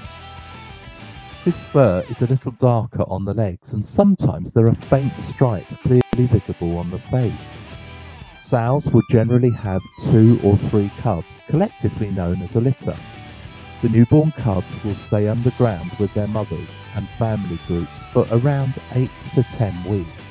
This 1.44 1.64
fur 1.64 2.04
is 2.10 2.22
a 2.22 2.28
little 2.28 2.54
darker 2.54 3.04
on 3.08 3.26
the 3.26 3.34
legs 3.34 3.74
and 3.74 3.86
sometimes 3.86 4.54
there 4.54 4.68
are 4.68 4.76
faint 4.76 5.18
stripes 5.20 5.76
clearly 5.78 6.28
visible 6.32 6.78
on 6.78 6.90
the 6.90 7.00
face. 7.00 7.54
Sows 8.40 8.90
will 8.92 9.04
generally 9.10 9.50
have 9.50 9.82
two 10.06 10.40
or 10.44 10.56
three 10.58 10.90
cubs, 11.00 11.44
collectively 11.48 12.10
known 12.12 12.42
as 12.42 12.56
a 12.56 12.62
litter. 12.62 12.96
The 13.82 13.90
newborn 13.90 14.32
cubs 14.32 14.84
will 14.84 14.96
stay 14.96 15.28
underground 15.28 15.92
with 16.00 16.14
their 16.14 16.28
mothers 16.28 16.70
and 16.96 17.08
family 17.20 17.60
groups 17.68 18.04
for 18.14 18.26
around 18.32 18.74
8 18.94 19.10
to 19.36 19.44
10 19.44 19.84
weeks. 19.84 20.27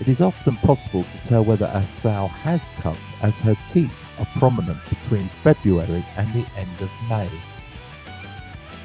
It 0.00 0.06
is 0.06 0.20
often 0.20 0.56
possible 0.58 1.02
to 1.02 1.28
tell 1.28 1.44
whether 1.44 1.66
a 1.66 1.84
sow 1.84 2.28
has 2.28 2.70
cubs 2.80 2.98
as 3.20 3.36
her 3.40 3.56
teats 3.68 4.08
are 4.20 4.28
prominent 4.38 4.78
between 4.88 5.28
February 5.42 6.04
and 6.16 6.32
the 6.32 6.46
end 6.56 6.80
of 6.80 6.90
May. 7.08 7.28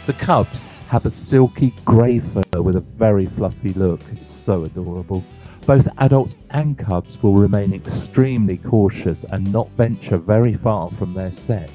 The 0.07 0.13
cubs 0.13 0.65
have 0.87 1.05
a 1.05 1.11
silky 1.11 1.73
grey 1.85 2.19
fur 2.19 2.61
with 2.61 2.75
a 2.75 2.81
very 2.81 3.27
fluffy 3.27 3.73
look. 3.73 4.01
It's 4.11 4.29
so 4.29 4.63
adorable. 4.63 5.23
Both 5.67 5.87
adults 5.99 6.35
and 6.49 6.77
cubs 6.77 7.21
will 7.21 7.35
remain 7.35 7.73
extremely 7.73 8.57
cautious 8.57 9.23
and 9.23 9.51
not 9.53 9.69
venture 9.77 10.17
very 10.17 10.55
far 10.55 10.89
from 10.89 11.13
their 11.13 11.31
sett. 11.31 11.69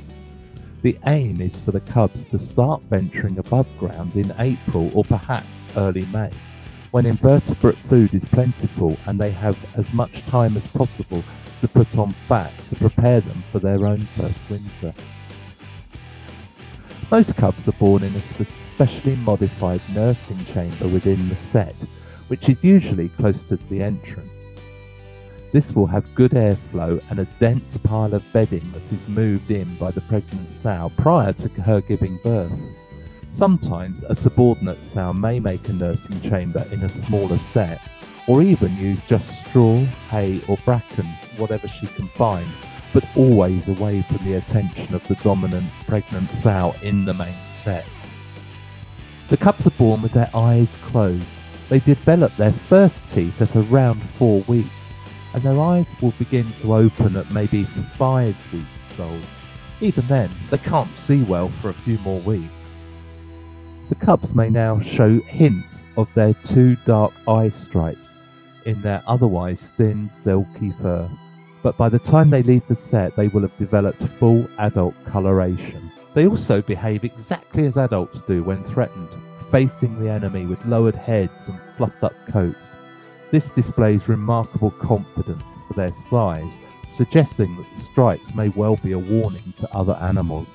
The 0.83 0.99
aim 1.07 1.41
is 1.41 1.59
for 1.61 1.71
the 1.71 1.81
cubs 1.81 2.25
to 2.27 2.39
start 2.39 2.83
venturing 2.91 3.39
above 3.39 3.67
ground 3.79 4.17
in 4.17 4.35
April 4.39 4.91
or 4.95 5.05
perhaps 5.05 5.65
early 5.77 6.07
May, 6.07 6.31
when 6.91 7.07
invertebrate 7.07 7.77
food 7.77 8.15
is 8.15 8.25
plentiful 8.25 8.97
and 9.07 9.19
they 9.19 9.31
have 9.31 9.59
as 9.77 9.93
much 9.93 10.25
time 10.27 10.57
as 10.57 10.67
possible 10.69 11.23
to 11.61 11.69
put 11.69 11.97
on 11.99 12.13
fat 12.27 12.53
to 12.67 12.77
prepare 12.77 13.21
them 13.21 13.43
for 13.53 13.59
their 13.59 13.87
own 13.87 14.01
first 14.01 14.43
winter. 14.49 14.95
Most 17.11 17.37
cubs 17.37 17.69
are 17.69 17.73
born 17.73 18.03
in 18.03 18.15
a 18.15 18.21
specially 18.21 19.17
modified 19.17 19.81
nursing 19.95 20.45
chamber 20.45 20.89
within 20.89 21.29
the 21.29 21.37
sett, 21.37 21.75
which 22.29 22.49
is 22.49 22.63
usually 22.63 23.09
close 23.11 23.45
to 23.45 23.57
the 23.57 23.83
entrance. 23.83 24.47
This 25.51 25.75
will 25.75 25.87
have 25.87 26.15
good 26.15 26.33
airflow 26.33 27.03
and 27.11 27.19
a 27.21 27.25
dense 27.39 27.79
pile 27.79 28.13
of 28.13 28.33
bedding 28.33 28.71
that 28.73 28.93
is 28.93 29.09
moved 29.09 29.51
in 29.51 29.75
by 29.77 29.91
the 29.91 30.03
pregnant 30.03 30.53
sow 30.53 30.93
prior 30.99 31.33
to 31.33 31.49
her 31.63 31.81
giving 31.81 32.19
birth. 32.23 32.61
Sometimes 33.29 34.03
a 34.05 34.15
subordinate 34.15 34.83
sow 34.83 35.13
may 35.13 35.39
make 35.39 35.69
a 35.69 35.73
nursing 35.73 36.21
chamber 36.21 36.67
in 36.73 36.83
a 36.83 36.89
smaller 36.89 37.39
sett, 37.39 37.81
or 38.27 38.43
even 38.43 38.77
use 38.77 39.01
just 39.03 39.41
straw, 39.41 39.77
hay, 40.11 40.43
or 40.49 40.57
bracken, 40.65 41.07
whatever 41.37 41.69
she 41.69 41.87
can 41.87 42.09
find, 42.09 42.49
but 42.93 43.05
always 43.17 43.69
away 43.69 44.03
from 44.03 44.25
the 44.25 44.35
attention 44.35 44.95
of 44.95 45.07
the 45.09 45.15
dominant 45.17 45.71
pregnant 45.87 46.33
sow 46.33 46.75
in 46.83 47.05
the 47.05 47.15
main 47.15 47.35
sett. 47.47 47.87
The 49.29 49.37
cubs 49.37 49.67
are 49.67 49.73
born 49.73 50.03
with 50.03 50.13
their 50.13 50.31
eyes 50.35 50.79
closed. 50.83 51.27
They 51.69 51.81
develop 51.81 52.35
their 52.37 52.53
first 52.53 53.07
teeth 53.09 53.41
at 53.43 53.55
around 53.55 54.03
four 54.13 54.41
weeks 54.49 54.95
and 55.35 55.43
their 55.43 55.61
eyes 55.61 55.95
will 56.01 56.15
begin 56.19 56.51
to 56.55 56.75
open 56.75 57.17
at 57.17 57.31
maybe 57.31 57.65
five 57.97 58.37
weeks 58.53 58.89
old. 58.99 59.23
Even 59.81 60.07
then, 60.07 60.31
they 60.51 60.59
can't 60.59 60.97
see 60.97 61.23
well 61.23 61.51
for 61.61 61.69
a 61.69 61.75
few 61.75 61.99
more 61.99 62.21
weeks. 62.21 62.58
The 63.89 63.95
cubs 63.95 64.35
may 64.35 64.51
now 64.51 64.81
show 64.81 65.19
hints 65.21 65.87
of 65.97 66.09
their 66.15 66.35
two 66.35 66.77
dark 66.85 67.13
eye 67.27 67.49
stripes 67.49 68.13
in 68.67 68.83
their 68.83 69.03
otherwise 69.07 69.73
thin, 69.79 70.11
silky 70.11 70.73
fur, 70.83 71.09
but 71.63 71.79
by 71.79 71.89
the 71.89 71.99
time 71.99 72.29
they 72.29 72.43
leave 72.43 72.67
the 72.69 72.77
sett, 72.77 73.17
they 73.17 73.29
will 73.29 73.41
have 73.41 73.57
developed 73.57 74.03
full 74.19 74.47
adult 74.59 74.95
coloration. 75.07 75.91
They 76.13 76.27
also 76.27 76.61
behave 76.61 77.03
exactly 77.03 77.65
as 77.65 77.79
adults 77.79 78.21
do 78.21 78.43
when 78.43 78.63
threatened, 78.65 79.09
facing 79.51 79.99
the 79.99 80.11
enemy 80.11 80.45
with 80.45 80.65
lowered 80.67 80.95
heads 80.95 81.49
and 81.49 81.59
fluffed 81.77 82.05
up 82.05 82.15
coats. 82.29 82.77
This 83.31 83.49
displays 83.49 84.07
remarkable 84.07 84.71
confidence 84.73 85.65
for 85.67 85.75
their 85.75 85.93
size, 85.95 86.61
suggesting 86.91 87.57
that 87.57 87.67
the 87.75 87.81
stripes 87.81 88.35
may 88.35 88.51
well 88.51 88.77
be 88.77 88.93
a 88.93 88.99
warning 88.99 89.55
to 89.57 89.75
other 89.75 89.95
animals. 89.95 90.55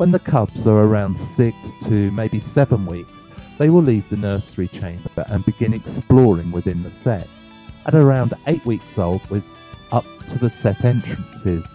When 0.00 0.12
the 0.12 0.18
cubs 0.18 0.66
are 0.66 0.78
around 0.78 1.18
six 1.18 1.74
to 1.82 2.10
maybe 2.12 2.40
seven 2.40 2.86
weeks, 2.86 3.22
they 3.58 3.68
will 3.68 3.82
leave 3.82 4.08
the 4.08 4.16
nursery 4.16 4.66
chamber 4.66 5.26
and 5.26 5.44
begin 5.44 5.74
exploring 5.74 6.52
within 6.52 6.82
the 6.82 6.88
sett. 6.88 7.28
At 7.84 7.94
around 7.94 8.32
eight 8.46 8.64
weeks 8.64 8.98
old, 8.98 9.20
with 9.28 9.44
up 9.92 10.06
to 10.28 10.38
the 10.38 10.48
sett 10.48 10.86
entrances. 10.86 11.74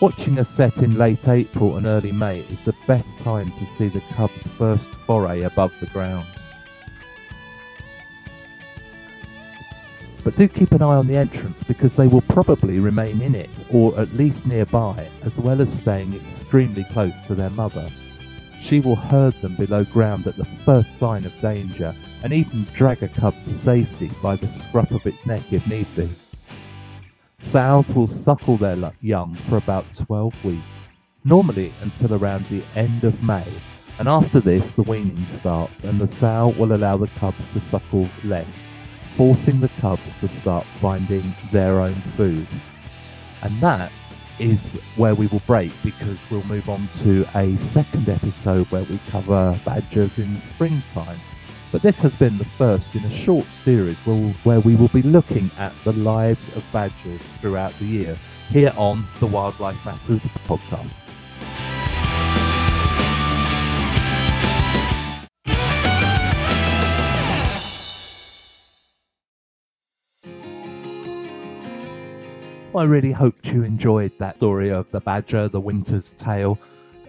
Watching 0.00 0.38
a 0.38 0.46
sett 0.46 0.78
in 0.78 0.96
late 0.96 1.28
April 1.28 1.76
and 1.76 1.84
early 1.84 2.10
May 2.10 2.40
is 2.40 2.60
the 2.60 2.74
best 2.86 3.18
time 3.18 3.52
to 3.58 3.66
see 3.66 3.88
the 3.88 4.02
cubs' 4.14 4.48
first 4.56 4.88
foray 5.06 5.42
above 5.42 5.72
the 5.78 5.88
ground. 5.88 6.28
But 10.24 10.36
do 10.36 10.46
keep 10.46 10.70
an 10.70 10.82
eye 10.82 10.96
on 10.96 11.08
the 11.08 11.16
entrance 11.16 11.64
because 11.64 11.96
they 11.96 12.06
will 12.06 12.20
probably 12.22 12.78
remain 12.78 13.20
in 13.20 13.34
it 13.34 13.50
or 13.70 13.98
at 13.98 14.14
least 14.14 14.46
nearby, 14.46 15.08
as 15.22 15.38
well 15.38 15.60
as 15.60 15.76
staying 15.76 16.14
extremely 16.14 16.84
close 16.84 17.20
to 17.22 17.34
their 17.34 17.50
mother. 17.50 17.88
She 18.60 18.78
will 18.78 18.94
herd 18.94 19.34
them 19.42 19.56
below 19.56 19.82
ground 19.84 20.28
at 20.28 20.36
the 20.36 20.44
first 20.64 20.96
sign 20.96 21.24
of 21.24 21.40
danger 21.40 21.92
and 22.22 22.32
even 22.32 22.64
drag 22.72 23.02
a 23.02 23.08
cub 23.08 23.34
to 23.46 23.54
safety 23.54 24.12
by 24.22 24.36
the 24.36 24.46
scruff 24.46 24.92
of 24.92 25.04
its 25.06 25.26
neck 25.26 25.52
if 25.52 25.66
need 25.66 25.88
be. 25.96 26.08
Sows 27.40 27.92
will 27.92 28.06
suckle 28.06 28.56
their 28.56 28.92
young 29.00 29.34
for 29.34 29.56
about 29.56 29.92
12 29.92 30.44
weeks, 30.44 30.88
normally 31.24 31.72
until 31.82 32.14
around 32.14 32.46
the 32.46 32.62
end 32.76 33.02
of 33.02 33.20
May, 33.24 33.46
and 33.98 34.08
after 34.08 34.38
this 34.38 34.70
the 34.70 34.82
weaning 34.82 35.26
starts 35.26 35.82
and 35.82 35.98
the 35.98 36.06
sow 36.06 36.54
will 36.56 36.72
allow 36.72 36.96
the 36.96 37.08
cubs 37.08 37.48
to 37.48 37.60
suckle 37.60 38.08
less 38.22 38.68
forcing 39.16 39.60
the 39.60 39.68
cubs 39.80 40.14
to 40.16 40.28
start 40.28 40.66
finding 40.80 41.34
their 41.50 41.80
own 41.80 41.94
food. 42.16 42.46
And 43.42 43.60
that 43.60 43.92
is 44.38 44.78
where 44.96 45.14
we 45.14 45.26
will 45.28 45.42
break 45.46 45.72
because 45.84 46.24
we'll 46.30 46.44
move 46.44 46.68
on 46.68 46.88
to 46.96 47.26
a 47.34 47.56
second 47.56 48.08
episode 48.08 48.66
where 48.70 48.84
we 48.84 48.98
cover 49.10 49.58
badgers 49.64 50.18
in 50.18 50.36
springtime. 50.36 51.18
But 51.70 51.82
this 51.82 52.00
has 52.02 52.14
been 52.14 52.36
the 52.36 52.44
first 52.44 52.94
in 52.94 53.04
a 53.04 53.10
short 53.10 53.46
series 53.46 53.98
where, 54.00 54.60
we 54.60 54.76
will 54.76 54.88
be 54.88 55.02
looking 55.02 55.50
at 55.58 55.72
the 55.84 55.92
lives 55.92 56.54
of 56.54 56.64
badgers 56.72 57.22
throughout 57.40 57.72
the 57.78 57.86
year 57.86 58.18
here 58.50 58.72
on 58.76 59.04
the 59.20 59.26
Wildlife 59.26 59.82
Matters 59.84 60.26
podcast. 60.46 61.01
Well, 72.72 72.84
I 72.84 72.86
really 72.86 73.12
hoped 73.12 73.48
you 73.48 73.64
enjoyed 73.64 74.12
that 74.18 74.36
story 74.36 74.70
of 74.70 74.90
the 74.92 75.00
badger, 75.00 75.46
the 75.46 75.60
winter's 75.60 76.14
tale. 76.14 76.58